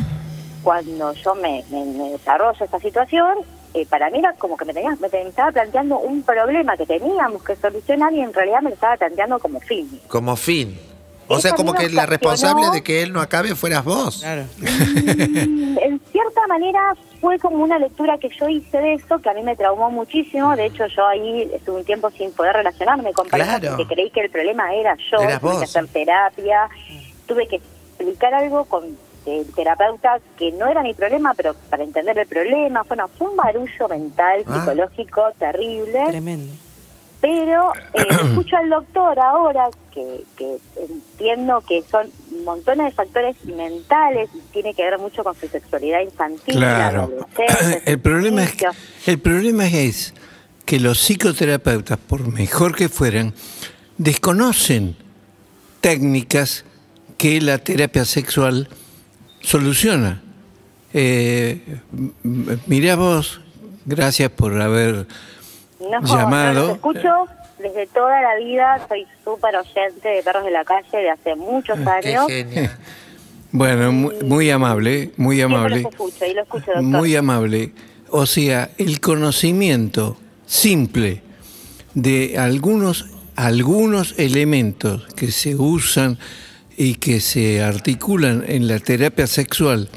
Cuando 0.65 1.13
yo 1.13 1.35
me, 1.37 1.63
me- 1.71 1.85
me 1.85 2.11
desarrollo 2.11 2.65
esta 2.65 2.81
situación, 2.81 3.39
eh, 3.75 3.87
para 3.87 4.09
mí 4.09 4.21
era 4.21 4.33
como 4.35 4.57
que 4.57 4.65
me, 4.65 4.73
tenía, 4.73 4.97
me, 5.01 5.09
estaba 5.29 5.51
planteando 5.51 5.99
un 5.99 6.23
problema 6.23 6.77
que 6.77 6.87
teníamos 6.87 7.43
que 7.43 7.57
solucionar 7.57 8.13
y 8.13 8.21
en 8.21 8.33
realidad 8.33 8.63
me 8.63 8.71
lo 8.71 8.75
estaba 8.75 8.97
planteando 8.97 9.39
como 9.41 9.61
fin. 9.61 10.01
Como 10.07 10.37
fin. 10.37 10.79
O 11.27 11.41
sea, 11.41 11.53
como 11.53 11.73
que 11.73 11.89
la 11.89 12.07
responsable 12.07 12.71
de 12.71 12.83
que 12.83 13.03
él 13.03 13.13
no 13.13 13.21
acabe 13.21 13.55
fueras 13.55 13.85
vos. 13.85 14.19
Claro. 14.19 14.45
Mm, 14.59 15.79
en 15.79 16.01
cierta 16.13 16.47
manera 16.47 16.95
fue 17.21 17.39
como 17.39 17.65
una 17.65 17.79
lectura 17.79 18.19
que 18.19 18.29
yo 18.29 18.49
hice 18.49 18.79
de 18.79 18.95
eso 18.95 19.19
que 19.19 19.31
a 19.31 19.35
mí 19.35 19.43
me 19.43 19.57
traumó 19.57 19.91
muchísimo. 19.91 20.55
De 20.55 20.67
hecho, 20.67 20.87
yo 20.87 21.07
ahí 21.07 21.51
estuve 21.53 21.79
un 21.79 21.85
tiempo 21.85 22.11
sin 22.11 22.31
poder 22.33 22.55
relacionarme 22.57 23.13
con 23.13 23.29
Claro. 23.29 23.77
porque 23.77 23.95
creí 23.95 24.11
que 24.11 24.21
el 24.21 24.31
problema 24.31 24.73
era 24.75 24.97
yo. 25.11 25.19
Eras 25.21 25.41
tuve 25.41 25.51
vos. 25.51 25.59
que 25.59 25.65
hacer 25.65 25.89
terapia, 25.89 26.69
tuve 27.27 27.49
que 27.49 27.57
explicar 27.57 28.35
algo 28.35 28.67
con 28.67 28.97
el 29.27 29.47
terapeuta 29.55 30.19
que 30.39 30.53
no 30.53 30.67
era 30.67 30.83
mi 30.83 30.95
problema, 30.95 31.33
pero 31.35 31.55
para 31.71 31.85
entender 31.85 32.19
el 32.19 32.27
problema. 32.27 32.83
Bueno, 32.87 33.09
fue 33.17 33.29
un 33.31 33.37
barullo 33.37 33.89
mental, 33.89 34.45
Ah. 34.47 34.61
psicológico 34.61 35.23
terrible. 35.39 36.01
Tremendo. 36.09 36.53
Pero 37.21 37.73
eh, 37.95 38.07
escucho 38.23 38.57
al 38.57 38.69
doctor 38.69 39.19
ahora 39.19 39.69
que, 39.93 40.25
que 40.37 40.59
entiendo 40.77 41.63
que 41.67 41.83
son 41.91 42.11
montones 42.45 42.87
de 42.87 42.93
factores 42.93 43.37
mentales 43.47 44.29
y 44.35 44.41
tiene 44.53 44.75
que 44.75 44.83
ver 44.83 44.99
mucho 44.99 45.25
con 45.25 45.35
su 45.35 45.49
sexualidad 45.49 46.01
infantil. 46.01 46.57
Claro. 46.57 47.11
adolescencia, 47.37 47.83
El 47.87 47.99
problema 48.01 48.43
es 48.45 48.55
que, 48.55 48.65
inicio. 48.67 48.83
el 49.07 49.19
problema 49.21 49.67
es 49.69 50.13
que 50.67 50.81
los 50.81 50.99
psicoterapeutas, 50.99 51.97
por 51.99 52.27
mejor 52.31 52.75
que 52.75 52.89
fueran, 52.91 53.33
desconocen 53.97 54.97
técnicas 55.81 56.65
que 57.17 57.41
la 57.41 57.59
terapia 57.59 58.05
sexual 58.05 58.69
soluciona. 59.45 60.21
Eh, 60.93 61.61
mirá 62.67 62.97
vos, 62.97 63.41
gracias 63.85 64.31
por 64.31 64.61
haber 64.61 65.07
No, 65.81 66.03
llamado. 66.05 66.55
no 66.55 66.61
los 66.69 66.71
escucho 66.77 67.11
desde 67.59 67.87
toda 67.89 68.21
la 68.23 68.37
vida, 68.37 68.87
soy 68.89 69.07
súper 69.25 69.57
oyente 69.57 70.09
de 70.09 70.23
Perros 70.23 70.45
de 70.45 70.51
la 70.51 70.65
Calle 70.65 70.89
de 70.99 71.11
hace 71.11 71.35
muchos 71.35 71.79
Qué 71.79 71.91
años. 72.15 72.27
genial. 72.27 72.71
Bueno, 73.57 73.93
muy, 73.93 74.15
muy 74.25 74.51
amable, 74.51 75.13
muy 75.17 75.41
amable. 75.41 75.83
escucho 75.89 76.27
y 76.27 76.35
lo 76.35 76.43
escucho, 76.43 76.67
doctor. 76.75 76.83
Muy 76.83 77.15
amable. 77.15 77.73
O 78.11 78.27
sea, 78.27 78.71
el 78.79 78.99
conocimiento 79.01 80.17
simple 80.45 81.23
de 81.95 82.37
algunos, 82.37 83.07
algunos 83.37 84.19
elementos 84.19 85.07
que 85.15 85.31
se 85.31 85.55
usan 85.55 86.19
y 86.77 86.95
que 86.95 87.21
se 87.21 87.63
articulan 87.63 88.45
en 88.47 88.69
la 88.69 88.79
terapia 88.79 89.27
sexual 89.27 89.89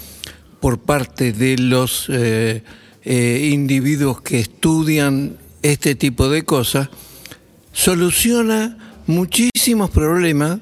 por 0.60 0.80
parte 0.80 1.34
de 1.34 1.58
los 1.58 2.08
eh, 2.10 2.64
eh, 3.04 3.50
individuos 3.52 4.22
que 4.22 4.40
estudian 4.40 5.38
este 5.62 5.96
tipo 5.96 6.30
de 6.30 6.44
cosas, 6.44 6.90
soluciona 7.72 8.78
muchísimos 9.08 9.90
problemas 9.90 10.60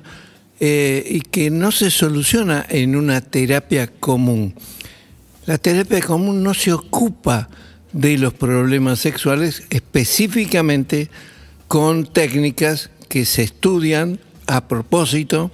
eh, 0.59 1.05
y 1.09 1.21
que 1.21 1.49
no 1.49 1.71
se 1.71 1.91
soluciona 1.91 2.65
en 2.69 2.95
una 2.95 3.21
terapia 3.21 3.87
común. 3.87 4.55
La 5.45 5.57
terapia 5.57 6.01
común 6.01 6.43
no 6.43 6.53
se 6.53 6.73
ocupa 6.73 7.49
de 7.93 8.17
los 8.17 8.33
problemas 8.33 8.99
sexuales 8.99 9.63
específicamente 9.69 11.09
con 11.67 12.05
técnicas 12.05 12.89
que 13.09 13.25
se 13.25 13.43
estudian 13.43 14.19
a 14.47 14.67
propósito 14.67 15.51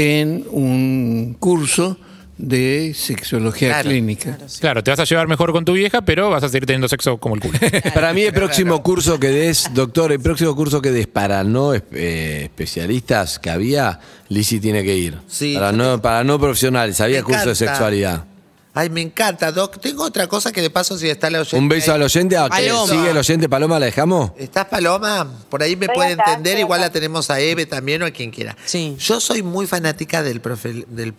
en 0.00 0.46
un 0.50 1.36
curso 1.38 1.98
de 2.38 2.94
sexología 2.96 3.68
Claro. 3.68 3.90
clínica. 3.90 4.38
Claro, 4.60 4.82
te 4.82 4.90
vas 4.90 4.98
a 5.00 5.04
llevar 5.04 5.28
mejor 5.28 5.52
con 5.52 5.66
tu 5.66 5.74
vieja, 5.74 6.00
pero 6.00 6.30
vas 6.30 6.42
a 6.42 6.48
seguir 6.48 6.64
teniendo 6.64 6.88
sexo 6.88 7.18
como 7.18 7.34
el 7.34 7.42
culo. 7.42 7.58
Para 7.94 8.14
mí 8.14 8.22
el 8.22 8.32
próximo 8.32 8.82
curso 8.82 9.20
que 9.20 9.28
des, 9.28 9.68
doctor, 9.74 10.10
el 10.10 10.20
próximo 10.20 10.56
curso 10.56 10.80
que 10.80 10.90
des 10.90 11.06
para 11.06 11.44
no 11.44 11.74
eh, 11.74 12.44
especialistas 12.44 13.38
que 13.38 13.50
había, 13.50 14.00
Lisi 14.30 14.58
tiene 14.58 14.82
que 14.82 14.96
ir. 14.96 15.18
Sí. 15.28 15.52
Para 15.52 15.72
no, 15.72 16.00
para 16.00 16.24
no 16.24 16.40
profesionales, 16.40 16.98
había 17.02 17.22
curso 17.22 17.50
de 17.50 17.54
sexualidad. 17.54 18.24
Ay, 18.72 18.88
me 18.88 19.00
encanta, 19.00 19.50
Doc. 19.50 19.80
Tengo 19.80 20.04
otra 20.04 20.26
cosa 20.28 20.52
que 20.52 20.62
de 20.62 20.70
paso, 20.70 20.96
si 20.96 21.08
está 21.08 21.28
la 21.28 21.40
oyente. 21.40 21.56
Un 21.56 21.68
beso 21.68 21.90
ahí. 21.90 21.96
al 21.96 22.02
oyente. 22.02 22.36
¿A 22.36 22.44
qué? 22.44 22.68
Paloma. 22.68 22.86
¿Sigue 22.92 23.10
el 23.10 23.16
oyente 23.16 23.48
Paloma? 23.48 23.78
¿La 23.80 23.86
dejamos? 23.86 24.30
¿Estás 24.38 24.66
Paloma? 24.66 25.28
Por 25.48 25.62
ahí 25.62 25.74
me 25.76 25.86
Estoy 25.86 25.96
puede 25.96 26.12
acá, 26.12 26.24
entender. 26.28 26.58
Igual 26.60 26.80
acá. 26.80 26.86
la 26.88 26.92
tenemos 26.92 27.30
a 27.30 27.40
Eve 27.40 27.66
también 27.66 28.02
o 28.02 28.06
a 28.06 28.10
quien 28.12 28.30
quiera. 28.30 28.56
Sí. 28.64 28.94
Yo 28.98 29.18
soy 29.20 29.42
muy 29.42 29.66
fanática 29.66 30.22
del, 30.22 30.40
profe- 30.40 30.86
del 30.86 31.14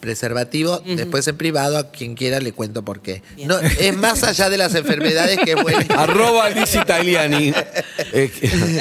preservativo. 0.00 0.82
Después 0.84 1.26
en 1.28 1.36
privado 1.36 1.78
a 1.78 1.90
quien 1.90 2.14
quiera 2.14 2.38
le 2.40 2.52
cuento 2.52 2.82
por 2.84 3.00
qué. 3.00 3.22
Bien. 3.36 3.48
No, 3.48 3.58
es 3.58 3.96
más 3.96 4.22
allá 4.22 4.48
de 4.50 4.56
las 4.58 4.74
enfermedades 4.74 5.38
que 5.44 5.54
bueno. 5.56 5.80
Arroba 5.98 6.48
Lisi 6.50 6.78
Tagliani. 6.84 7.52
Eh, 8.12 8.30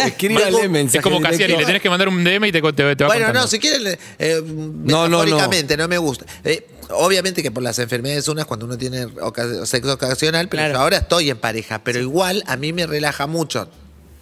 Escríbale 0.08 0.68
mensaje 0.68 0.98
es 1.00 1.04
como. 1.04 1.22
Cassiari, 1.22 1.56
le 1.56 1.66
tenés 1.66 1.82
que 1.82 1.90
mandar 1.90 2.08
un 2.08 2.24
DM 2.24 2.46
y 2.46 2.52
te, 2.52 2.62
te, 2.62 2.72
te 2.96 3.04
va 3.04 3.08
Bueno, 3.08 3.26
contando. 3.26 3.42
no, 3.42 3.48
si 3.48 3.60
quieren, 3.60 3.98
eh, 4.20 4.42
no, 4.44 5.08
no. 5.08 5.20
metafóricamente, 5.24 5.78
no, 5.78 5.88
me 5.88 5.98
gusta. 5.98 6.26
Eh, 6.44 6.68
obviamente 6.92 7.42
que 7.44 7.52
por 7.52 7.64
las 7.64 7.80
enfermedades 7.80 8.28
unas 8.28 8.46
cuando 8.46 8.66
uno 8.66 8.78
tiene 8.78 9.06
oca- 9.22 9.66
sexo 9.66 9.94
ocasional, 9.94 10.48
pero 10.50 10.62
Claro. 10.62 10.74
yo 10.76 10.80
ahora 10.82 10.98
estoy 10.98 11.30
en 11.30 11.38
pareja, 11.38 11.84
pero 11.84 12.00
igual 12.00 12.44
a 12.48 12.58
mí 12.58 12.74
me 12.74 12.86
relaja 12.88 13.28
mucho 13.28 13.70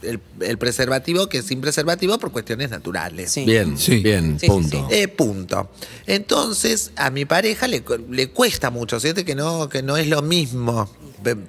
el, 0.02 0.20
el 0.40 0.58
preservativo 0.58 1.28
que 1.28 1.44
sin 1.44 1.62
preservativo 1.62 2.18
por 2.18 2.32
cuestiones 2.32 2.72
naturales. 2.72 3.32
Sí. 3.32 3.46
Bien, 3.46 3.78
Sí. 3.78 3.98
bien, 3.98 4.40
Sí, 4.40 4.46
sí, 4.46 4.48
punto. 4.48 4.88
Eh, 4.90 5.08
punto. 5.08 5.70
Entonces, 6.08 6.92
a 6.96 7.10
mi 7.10 7.26
pareja 7.26 7.68
le, 7.68 7.84
le 8.10 8.30
cuesta 8.30 8.70
mucho, 8.70 9.00
siente 9.00 9.24
que 9.26 9.36
no, 9.36 9.70
que 9.70 9.82
no 9.84 9.98
es 9.98 10.08
lo 10.08 10.22
mismo. 10.22 10.90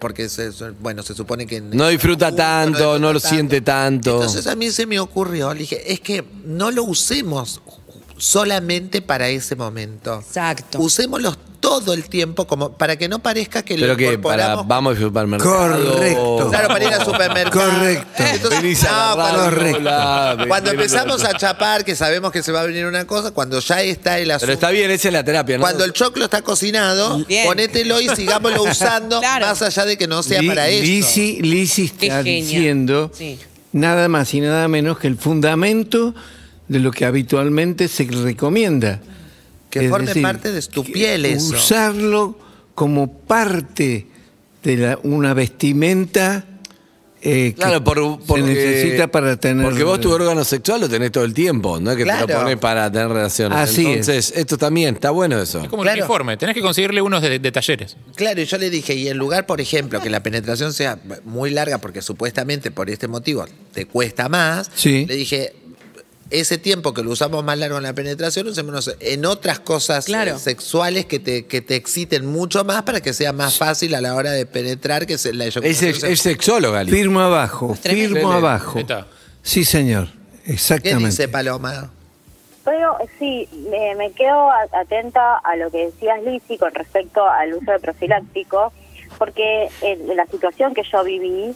Porque, 0.01 0.29
se, 0.29 0.51
bueno, 0.83 1.03
se 1.03 1.15
supone 1.15 1.47
que... 1.47 1.63
No 1.63 1.89
disfruta 1.89 2.35
tanto, 2.37 2.99
no 2.99 3.11
lo 3.11 3.19
siente 3.21 3.63
tanto. 3.63 4.17
Entonces 4.17 4.47
a 4.47 4.55
mí 4.55 4.71
se 4.71 4.85
me 4.85 5.01
ocurrió, 5.01 5.55
le 5.55 5.61
dije, 5.61 5.91
es 5.93 6.01
que 6.01 6.23
no 6.45 6.71
lo 6.71 6.85
usemos 6.85 7.63
solamente 8.27 9.03
para 9.03 9.29
ese 9.29 9.57
momento. 9.57 10.23
Exacto. 10.25 10.79
Usémoslos 10.81 11.37
todo 11.59 11.93
el 11.93 12.05
tiempo 12.05 12.47
como 12.47 12.73
para 12.73 12.95
que 12.97 13.09
no 13.09 13.19
parezca 13.21 13.63
que 13.65 13.75
Pero 13.75 13.89
lo 13.89 13.97
que 13.97 14.17
para 14.17 14.55
vamos 14.63 14.97
al 14.97 15.03
supermercado. 15.03 15.93
Correcto. 15.95 16.47
Claro, 16.51 16.69
para 16.69 16.85
ir 16.85 16.95
al 16.95 17.05
supermercado. 17.05 17.71
Correcto. 17.71 18.23
Entonces, 18.33 18.63
Venís 18.63 18.85
a 18.85 18.91
no, 18.91 18.97
la 19.09 19.15
cuando, 19.15 19.39
radio, 19.39 19.55
Correcto. 19.57 19.79
hola, 19.81 20.45
cuando 20.49 20.71
ven- 20.71 20.77
ven- 20.79 20.87
empezamos 20.87 21.25
a 21.25 21.37
chapar, 21.37 21.85
que 21.85 21.97
sabemos 21.97 22.31
que 22.31 22.45
se 22.45 22.53
va 22.53 22.61
a 22.61 22.65
venir 22.67 22.87
una 22.87 23.07
cosa, 23.09 23.33
cuando 23.33 23.59
ya 23.59 23.83
está 23.83 24.19
el 24.21 24.31
asunto. 24.31 24.43
Pero 24.47 24.53
está 24.53 24.71
bien, 24.71 24.91
esa 24.93 25.09
es 25.09 25.15
la 25.15 25.25
terapia, 25.25 25.59
¿no? 25.59 25.63
Cuando 25.63 25.85
el 25.85 25.93
choclo 25.93 26.25
está 26.27 26.43
cocinado, 26.43 27.25
Bien. 27.25 27.45
ponételo 27.49 28.01
y 28.01 28.09
sigámoslo 28.11 28.63
usando, 28.71 29.19
Claro. 29.19 29.47
más 29.47 29.63
allá 29.63 29.85
de 29.85 29.97
que 29.99 30.07
no 30.07 30.23
sea 30.23 30.41
Li- 30.43 30.49
para 30.49 30.69
eso. 30.69 30.83
Lisi, 31.41 31.93
está 32.01 32.23
diciendo 32.23 33.11
Sí. 33.13 33.39
nada 33.73 34.09
más 34.09 34.33
y 34.35 34.41
nada 34.41 34.69
menos 34.69 34.99
que 34.99 35.09
el 35.09 35.17
fundamento 35.17 36.15
de 36.73 36.81
lo 36.81 36.91
que 36.91 37.05
habitualmente 37.05 37.87
se 37.89 38.05
recomienda. 38.05 39.01
Que 39.71 39.85
Es 39.85 39.91
forme 39.91 40.09
decir, 40.09 40.23
parte 40.23 40.53
de 40.53 40.61
tu 40.63 40.83
que 40.85 40.93
piel 40.93 41.25
eso. 41.25 41.55
Usarlo 41.55 42.39
como 42.75 43.13
parte 43.13 44.07
de 44.63 44.77
la- 44.77 44.99
una 45.03 45.35
vestimenta 45.35 46.47
eh, 47.25 47.51
que 47.51 47.55
Claro, 47.55 47.75
se 47.77 47.81
porque, 48.27 48.43
necesita 48.43 49.07
para 49.07 49.37
tener... 49.37 49.65
Porque 49.65 49.85
vos 49.85 50.01
tu 50.01 50.11
órgano 50.11 50.43
sexual 50.45 50.81
lo 50.81 50.89
tenés 50.89 51.13
todo 51.13 51.23
el 51.23 51.33
tiempo, 51.33 51.79
no 51.79 51.93
es 51.93 51.97
que 51.97 52.05
te 52.05 52.19
lo 52.19 52.27
pones 52.27 52.57
para 52.57 52.91
tener 52.91 53.07
relaciones. 53.11 53.57
Así 53.59 53.83
es. 53.83 53.89
Entonces, 54.09 54.33
esto 54.35 54.59
también, 54.59 54.97
está 54.97 55.13
bueno 55.13 55.41
eso. 55.41 55.61
Es 55.63 55.69
como 55.69 55.85
Claro. 55.85 55.99
el 55.99 56.03
uniforme, 56.03 56.37
tenés 56.37 56.57
que 56.57 56.61
conseguirle 56.61 57.01
unos 57.01 57.23
de, 57.23 57.39
de 57.39 57.53
talleres. 57.53 57.97
Claro, 58.17 58.41
y 58.41 58.45
yo 58.47 58.59
le 58.59 58.71
dije, 58.71 58.95
y 58.97 59.07
en 59.07 59.19
lugar, 59.19 59.47
por 59.47 59.61
ejemplo, 59.61 60.01
que 60.01 60.11
la 60.11 60.21
penetración 60.21 60.73
sea 60.73 60.99
muy 61.25 61.51
larga, 61.53 61.79
porque 61.79 62.03
supuestamente 62.03 62.73
por 62.73 62.91
este 62.91 63.07
motivo 63.07 63.47
te 63.73 63.87
cuesta 63.87 64.29
más, 64.29 64.69
Sí. 64.75 65.07
le 65.07 65.15
dije, 65.15 65.55
ese 66.33 66.59
tiempo 66.59 66.93
que 66.95 67.03
lo 67.03 67.11
usamos 67.11 67.45
más 67.45 67.59
largo 67.59 67.77
en 67.77 67.83
la 67.85 67.93
penetración, 67.93 68.47
usémonos 68.49 68.95
en 69.01 69.25
otras 69.27 69.61
cosas 69.61 70.07
Claro. 70.07 70.37
eh, 70.37 70.39
sexuales 70.39 71.07
que 71.07 71.19
te, 71.21 71.47
que 71.47 71.61
te 71.61 71.77
exciten 71.77 72.27
mucho 72.27 72.65
más 72.65 72.83
para 72.83 73.01
que 73.01 73.13
sea 73.13 73.33
más 73.33 73.59
fácil 73.59 73.95
a 73.95 74.01
la 74.01 74.15
hora 74.15 74.31
de 74.33 74.47
penetrar 74.47 75.07
que 75.07 75.19
se, 75.19 75.33
la 75.33 75.45
Es, 75.47 75.57
eyaculación 75.57 75.91
es, 75.91 76.05
es 76.05 76.21
sexóloga, 76.21 76.83
Lili. 76.85 76.97
Firmo 76.97 77.21
abajo, 77.21 77.75
firmo 77.75 78.15
Lele. 78.17 78.33
abajo. 78.33 78.79
Está. 78.79 79.07
Sí, 79.43 79.65
señor, 79.65 80.09
¿Qué 80.45 80.53
exactamente. 80.55 81.07
dice 81.11 81.29
Paloma? 81.29 81.91
Pero 82.65 82.97
sí, 83.19 83.49
me, 83.71 83.95
me 83.97 84.13
quedo 84.13 84.49
atenta 84.73 85.39
a 85.39 85.57
lo 85.57 85.71
que 85.71 85.87
decías, 85.87 86.23
Lizzy, 86.23 86.59
con 86.59 86.73
respecto 86.73 87.29
al 87.29 87.55
uso 87.55 87.73
de 87.73 87.81
profiláctico, 87.81 88.73
porque 89.19 89.69
en, 89.81 90.09
en 90.11 90.17
la 90.17 90.27
situación 90.27 90.73
que 90.73 90.83
yo 90.91 91.03
viví, 91.03 91.55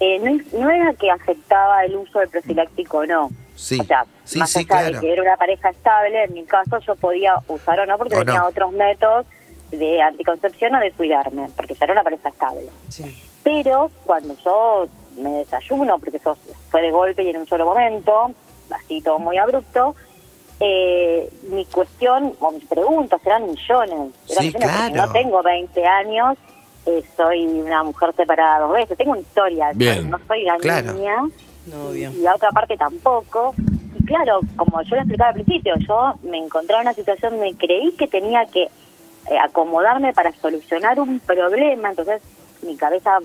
eh, 0.00 0.18
no, 0.18 0.58
no 0.60 0.70
era 0.70 0.94
que 0.94 1.10
afectaba 1.10 1.84
el 1.84 1.96
uso 1.96 2.18
del 2.18 2.28
profiláctico 2.28 2.98
o 2.98 3.06
no. 3.06 3.30
Sí, 3.58 3.78
O 3.80 3.84
sea, 3.84 4.04
sí, 4.24 4.38
más 4.38 4.50
sí, 4.50 4.60
allá 4.60 4.68
claro. 4.68 4.94
de 4.94 5.00
que 5.00 5.12
era 5.12 5.22
una 5.22 5.36
pareja 5.36 5.70
estable, 5.70 6.24
en 6.24 6.32
mi 6.34 6.44
caso 6.44 6.78
yo 6.78 6.94
podía 6.94 7.34
usar 7.48 7.80
o 7.80 7.86
no, 7.86 7.98
porque 7.98 8.14
O 8.14 8.24
tenía 8.24 8.38
no. 8.40 8.46
otros 8.46 8.70
métodos 8.72 9.26
de 9.72 10.00
anticoncepción 10.00 10.74
o 10.76 10.80
de 10.80 10.92
cuidarme, 10.92 11.48
porque 11.56 11.74
ya 11.74 11.84
era 11.86 11.94
una 11.94 12.04
pareja 12.04 12.28
estable. 12.28 12.68
Sí. 12.88 13.20
Pero 13.42 13.90
cuando 14.04 14.36
yo 14.44 14.86
me 15.20 15.30
desayuno, 15.38 15.98
porque 15.98 16.18
eso 16.18 16.36
fue 16.70 16.82
de 16.82 16.90
golpe 16.92 17.24
y 17.24 17.30
en 17.30 17.38
un 17.38 17.46
solo 17.48 17.64
momento, 17.64 18.30
así 18.70 19.00
todo 19.02 19.18
muy 19.18 19.36
abrupto, 19.38 19.96
eh, 20.60 21.28
mi 21.50 21.64
cuestión 21.66 22.34
o 22.40 22.50
mis 22.52 22.64
preguntas 22.66 23.20
eran 23.24 23.46
millones. 23.46 24.12
Eran 24.28 24.42
Sí, 24.42 24.46
millones 24.46 24.68
claro. 24.70 24.94
No 25.06 25.12
tengo 25.12 25.42
20 25.42 25.86
años, 25.86 26.36
eh, 26.86 27.02
soy 27.16 27.44
una 27.46 27.82
mujer 27.82 28.14
separada 28.16 28.60
dos 28.60 28.72
veces, 28.72 28.96
tengo 28.96 29.12
una 29.12 29.20
historia, 29.20 29.70
Bien. 29.74 30.08
no 30.10 30.18
soy 30.26 30.44
la 30.44 30.56
Claro. 30.58 30.92
niña 30.94 31.16
No, 31.70 31.94
y 31.94 32.04
la 32.22 32.34
otra 32.34 32.50
parte 32.50 32.76
tampoco. 32.76 33.54
Y 33.98 34.04
claro, 34.04 34.40
como 34.56 34.80
yo 34.82 34.96
lo 34.96 35.02
explicaba 35.02 35.30
al 35.30 35.34
principio, 35.34 35.74
yo 35.86 36.14
me 36.22 36.38
encontraba 36.38 36.82
en 36.82 36.88
una 36.88 36.94
situación, 36.94 37.38
me 37.40 37.54
creí 37.54 37.92
que 37.92 38.06
tenía 38.06 38.46
que 38.46 38.62
eh, 38.62 39.38
acomodarme 39.42 40.12
para 40.12 40.32
solucionar 40.40 40.98
un 41.00 41.20
problema, 41.20 41.90
entonces 41.90 42.22
mi 42.62 42.76
cabeza 42.76 43.18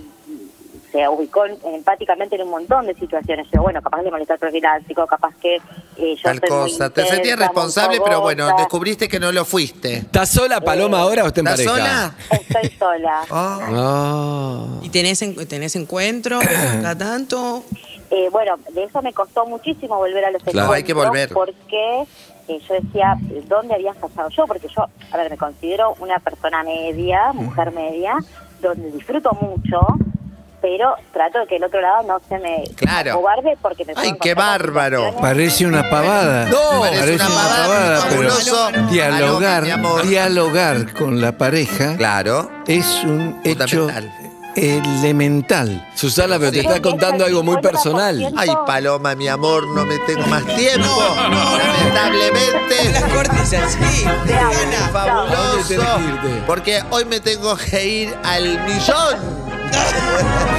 se 0.92 1.08
ubicó 1.08 1.46
en- 1.46 1.58
empáticamente 1.74 2.36
en 2.36 2.44
un 2.44 2.50
montón 2.52 2.86
de 2.86 2.94
situaciones. 2.94 3.48
Yo, 3.52 3.64
bueno, 3.64 3.82
capaz 3.82 4.04
de 4.04 4.12
molestar 4.12 4.38
profiláctico, 4.38 5.08
capaz 5.08 5.34
que 5.42 5.56
eh, 5.56 5.62
yo 6.16 6.22
Tal 6.22 6.40
soy 6.40 6.50
muy 6.52 6.70
cosa. 6.70 6.90
Te 6.92 7.06
sentías 7.08 7.40
responsable, 7.40 8.00
pero 8.04 8.22
bueno, 8.22 8.48
descubriste 8.58 9.08
que 9.08 9.20
no 9.20 9.32
lo 9.32 9.44
fuiste. 9.44 9.94
¿Estás 9.98 10.30
sola, 10.30 10.62
Paloma, 10.62 11.00
ahora 11.00 11.24
o 11.24 11.28
está 11.28 11.40
en 11.42 11.48
¿Estás 11.48 11.66
pareja? 11.66 11.84
sola? 11.84 12.16
Estoy 12.30 12.78
sola. 12.78 13.22
Ah. 13.32 14.68
¿Y 14.84 14.90
tenés, 14.90 15.22
en- 15.24 15.48
tenés 15.48 15.76
encuentro 15.76 16.40
cada 16.40 16.96
tanto? 16.98 17.64
Eh, 18.16 18.30
bueno, 18.32 18.58
de 18.74 18.84
eso 18.84 19.02
me 19.02 19.12
costó 19.12 19.46
muchísimo 19.48 19.96
volver 19.98 20.24
a 20.26 20.30
los 20.32 20.44
Claro. 20.44 20.60
encuentros 20.60 20.76
Hay 20.78 20.84
que 20.84 20.94
volver. 20.94 21.30
porque 21.34 22.02
eh, 22.48 22.60
yo 22.68 22.74
decía, 22.76 23.18
¿dónde 23.48 23.74
había 23.74 23.94
fallado 23.96 24.30
yo? 24.30 24.46
Porque 24.46 24.68
yo, 24.68 24.86
a 25.12 25.18
ver, 25.18 25.32
me 25.32 25.38
considero 25.38 25.96
una 26.00 26.20
persona 26.20 26.62
media, 26.64 27.32
mujer 27.34 27.72
media, 27.72 28.14
donde 28.62 28.92
disfruto 28.92 29.34
mucho, 29.34 29.98
pero 30.62 30.94
trato 31.12 31.40
de 31.40 31.48
que 31.48 31.56
el 31.56 31.64
otro 31.64 31.82
lado 31.82 32.04
no 32.04 32.22
se 32.30 32.38
me 32.38 32.64
Claro. 32.76 33.16
cobarde 33.16 33.58
porque 33.62 33.84
me 33.84 33.94
Ay, 33.96 34.14
qué 34.22 34.36
bárbaro. 34.36 35.16
Parece 35.20 35.66
una 35.66 35.90
pavada. 35.90 36.46
No, 36.46 36.82
parece 36.82 37.16
una 37.16 37.26
pavada, 37.26 38.00
pero 38.10 38.30
fabuloso. 38.30 38.72
dialogar, 38.92 39.64
dialogar 40.06 40.94
con 40.94 41.20
la 41.20 41.32
pareja 41.32 41.98
Claro. 41.98 42.50
es 42.68 43.04
un 43.06 43.42
hecho 43.44 43.88
Fundamental. 43.88 44.23
Elemental. 44.56 45.88
Susana, 45.96 46.38
pero 46.40 46.52
te 46.52 46.60
está 46.62 46.82
contando 46.82 47.26
algo 47.26 47.44
muy 47.44 47.58
personal. 47.62 48.34
Ay, 48.38 48.50
Paloma, 48.66 49.16
mi 49.16 49.28
amor, 49.28 49.68
no 49.68 49.86
me 49.86 49.98
tengo 50.00 50.26
más 50.28 50.46
tiempo. 50.56 50.88
Lamentablemente. 51.58 52.92
Las 52.92 53.04
cortes 53.04 53.54
así. 53.54 54.06
Diana. 54.26 54.92
¿Dónde 54.92 55.64
tenés 55.68 55.86
Fabuloso. 55.86 56.44
Porque 56.46 56.82
hoy 56.90 57.06
me 57.06 57.20
tengo 57.20 57.56
que 57.56 57.86
ir 57.86 58.16
al 58.24 58.60
millón. 58.66 59.44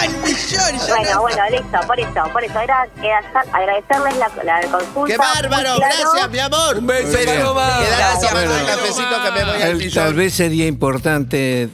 ¡Ay, 0.00 0.08
millón! 0.24 0.88
Bueno, 0.88 1.10
no- 1.14 1.20
bueno, 1.22 1.42
listo, 1.50 1.78
por 1.86 2.00
eso, 2.00 2.32
por 2.32 2.42
eso 2.44 2.58
era 2.60 2.86
que 3.00 3.10
agradecerles 3.52 4.16
la, 4.16 4.30
la 4.44 4.60
consulta. 4.68 5.06
¡Qué 5.06 5.16
bárbaro! 5.18 5.76
claro. 5.76 5.78
Gracias, 5.80 6.30
mi 6.30 6.38
amor. 6.38 6.78
Un 6.78 6.86
beso, 6.86 7.18
Paloma. 7.26 7.80
Gracias, 7.86 8.32
un 8.32 8.38
Paloma. 8.38 8.66
cafecito 8.66 9.22
que 9.24 9.30
me 9.32 9.44
voy 9.52 9.62
al 9.62 9.76
millón. 9.76 10.04
tal 10.04 10.14
vez 10.14 10.34
sería 10.34 10.66
importante 10.66 11.68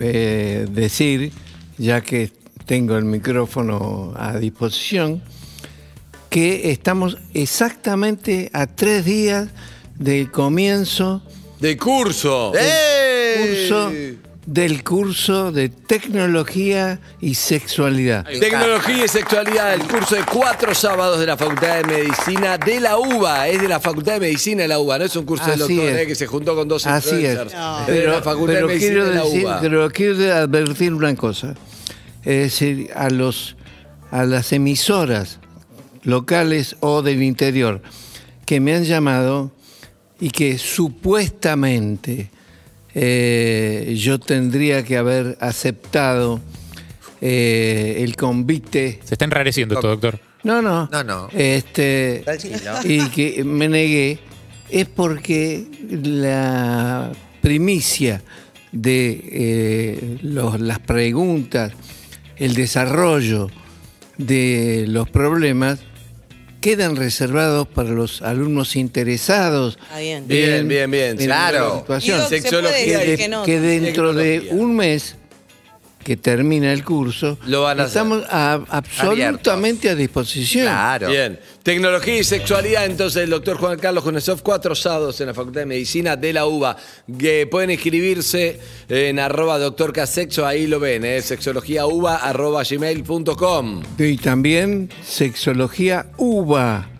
eh, 0.00 0.66
decir, 0.70 1.32
ya 1.78 2.00
que 2.00 2.30
tengo 2.66 2.96
el 2.96 3.04
micrófono 3.04 4.12
a 4.16 4.38
disposición, 4.38 5.22
que 6.30 6.70
estamos 6.70 7.18
exactamente 7.32 8.50
a 8.52 8.66
tres 8.66 9.04
días 9.04 9.48
del 9.96 10.30
comienzo 10.30 11.22
De 11.60 11.76
curso. 11.76 12.52
¡Eh! 12.56 13.36
curso, 13.38 13.90
del 14.46 14.84
curso 14.84 15.52
de 15.52 15.68
tecnología 15.70 17.00
y 17.20 17.34
sexualidad. 17.34 18.24
Tecnología 18.26 19.04
y 19.06 19.08
sexualidad, 19.08 19.72
el 19.74 19.82
curso 19.82 20.16
de 20.16 20.22
cuatro 20.24 20.74
sábados 20.74 21.18
de 21.20 21.26
la 21.26 21.36
Facultad 21.36 21.78
de 21.78 21.84
Medicina 21.84 22.58
de 22.58 22.80
la 22.80 22.98
UBA. 22.98 23.48
Es 23.48 23.60
de 23.62 23.68
la 23.68 23.80
Facultad 23.80 24.14
de 24.14 24.20
Medicina 24.20 24.62
de 24.62 24.68
la 24.68 24.78
UBA, 24.78 24.98
no 24.98 25.04
es 25.06 25.16
un 25.16 25.24
curso 25.24 25.46
de 25.46 25.52
Así 25.52 25.76
doctor 25.76 25.84
es. 25.94 26.02
eh, 26.02 26.06
que 26.06 26.14
se 26.14 26.26
juntó 26.26 26.54
con 26.54 26.68
dos 26.68 26.86
Así 26.86 27.08
es. 27.10 27.14
influencers. 27.32 27.54
No. 27.54 27.80
Es 27.80 27.86
de 27.86 27.92
Pero, 27.94 28.12
la 28.12 28.22
Facultad 28.22 28.54
pero 28.54 28.66
de 28.68 28.74
Medicina 28.74 28.92
quiero 28.92 29.08
de 29.08 29.14
la 29.14 29.24
decir, 29.24 29.44
UBA. 29.44 29.60
pero 29.60 29.90
quiero 29.90 30.34
advertir 30.34 30.94
una 30.94 31.14
cosa. 31.16 31.54
Es 32.22 32.42
decir, 32.60 32.90
a 32.94 33.08
los 33.10 33.56
a 34.10 34.24
las 34.24 34.52
emisoras 34.52 35.40
locales 36.02 36.76
o 36.80 37.02
del 37.02 37.22
interior 37.22 37.80
que 38.46 38.60
me 38.60 38.74
han 38.74 38.84
llamado 38.84 39.50
y 40.20 40.30
que 40.30 40.58
supuestamente 40.58 42.30
eh, 42.94 43.94
yo 43.98 44.18
tendría 44.20 44.82
que 44.84 44.96
haber 44.96 45.36
aceptado 45.40 46.40
eh, 47.20 47.96
el 47.98 48.16
convite. 48.16 49.00
Se 49.04 49.14
está 49.14 49.24
enrareciendo 49.24 49.74
esto, 49.74 49.88
doctor. 49.88 50.18
No, 50.42 50.60
no. 50.60 50.88
No, 50.92 51.02
no. 51.04 51.28
Este, 51.32 52.22
Tranquilo. 52.24 52.56
y 52.84 53.08
que 53.08 53.44
me 53.44 53.68
negué 53.68 54.18
es 54.70 54.86
porque 54.86 55.64
la 55.90 57.12
primicia 57.40 58.22
de 58.72 59.20
eh, 59.32 60.18
los- 60.22 60.60
las 60.60 60.80
preguntas, 60.80 61.72
el 62.36 62.54
desarrollo 62.54 63.48
de 64.18 64.84
los 64.88 65.08
problemas 65.08 65.80
quedan 66.64 66.96
reservados 66.96 67.68
para 67.68 67.90
los 67.90 68.22
alumnos 68.22 68.74
interesados. 68.74 69.76
Está 69.82 69.98
bien. 69.98 70.26
Bien, 70.26 70.66
bien, 70.66 70.90
bien. 70.90 71.10
en 71.20 71.26
Claro. 71.26 71.74
la 71.74 72.00
situación. 72.00 72.16
Digo, 72.16 72.28
se 72.30 72.40
Sexología 72.40 72.98
decir 73.00 73.16
que, 73.16 73.16
que 73.24 73.28
no. 73.28 73.44
que 73.44 73.60
dentro 73.60 74.14
de 74.14 74.48
un 74.50 74.74
mes 74.74 75.14
que 76.04 76.16
termina 76.16 76.72
el 76.72 76.84
curso, 76.84 77.38
Lo 77.46 77.62
van 77.62 77.80
a 77.80 77.84
hacer. 77.84 78.02
estamos 78.02 78.24
a- 78.30 78.60
absolutamente 78.68 79.88
a 79.90 79.94
disposición. 79.94 80.66
Claro. 80.66 81.08
Bien. 81.08 81.40
Tecnología 81.62 82.18
y 82.18 82.24
sexualidad, 82.24 82.84
entonces 82.84 83.22
el 83.24 83.30
doctor 83.30 83.56
Juan 83.56 83.78
Carlos 83.78 84.04
Junesov, 84.04 84.42
cuatro 84.42 84.74
sábados 84.74 85.18
en 85.22 85.28
la 85.28 85.34
Facultad 85.34 85.60
de 85.62 85.66
Medicina 85.66 86.14
de 86.14 86.32
la 86.34 86.44
UBA. 86.46 86.76
Que 87.18 87.46
pueden 87.46 87.70
inscribirse 87.70 88.60
en 88.88 89.18
arroba 89.18 89.58
doctor 89.58 89.92
Casexo, 89.92 90.46
ahí 90.46 90.66
lo 90.66 90.78
ven, 90.78 91.04
eh, 91.06 91.22
sexologiauba 91.22 92.16
arroba 92.16 92.62
gmail.com. 92.64 93.82
Y 93.98 94.16
también 94.18 94.90
sexología 95.04 96.06
uva 96.18 96.90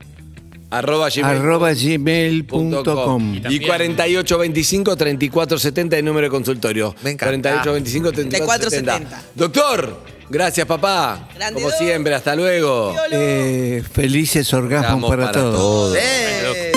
Arroba 0.78 1.08
gmail. 1.08 1.24
arroba 1.38 1.72
gmail.com. 1.72 3.34
Y 3.48 3.60
4825 3.60 4.96
3470 4.96 5.96
el 5.98 6.04
número 6.04 6.26
de 6.26 6.30
consultorio. 6.30 6.94
Me 7.02 7.10
encanta. 7.12 7.50
4825 7.62 8.12
3470. 8.12 9.22
Doctor, 9.34 10.00
gracias 10.28 10.66
papá. 10.66 11.28
Grande 11.34 11.60
Como 11.60 11.70
Doc. 11.70 11.78
siempre, 11.78 12.14
hasta 12.14 12.34
luego. 12.34 12.94
Eh, 13.10 13.82
felices 13.92 14.52
orgasmos 14.52 14.86
Estamos 14.86 15.10
para, 15.10 15.24
para 15.26 15.40
todos. 15.40 15.56
todos. 15.56 15.96
Eh. 16.00 16.72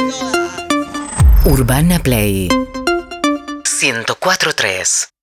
Urbana 1.45 1.99
Play 1.99 2.49
104.3 2.49 5.09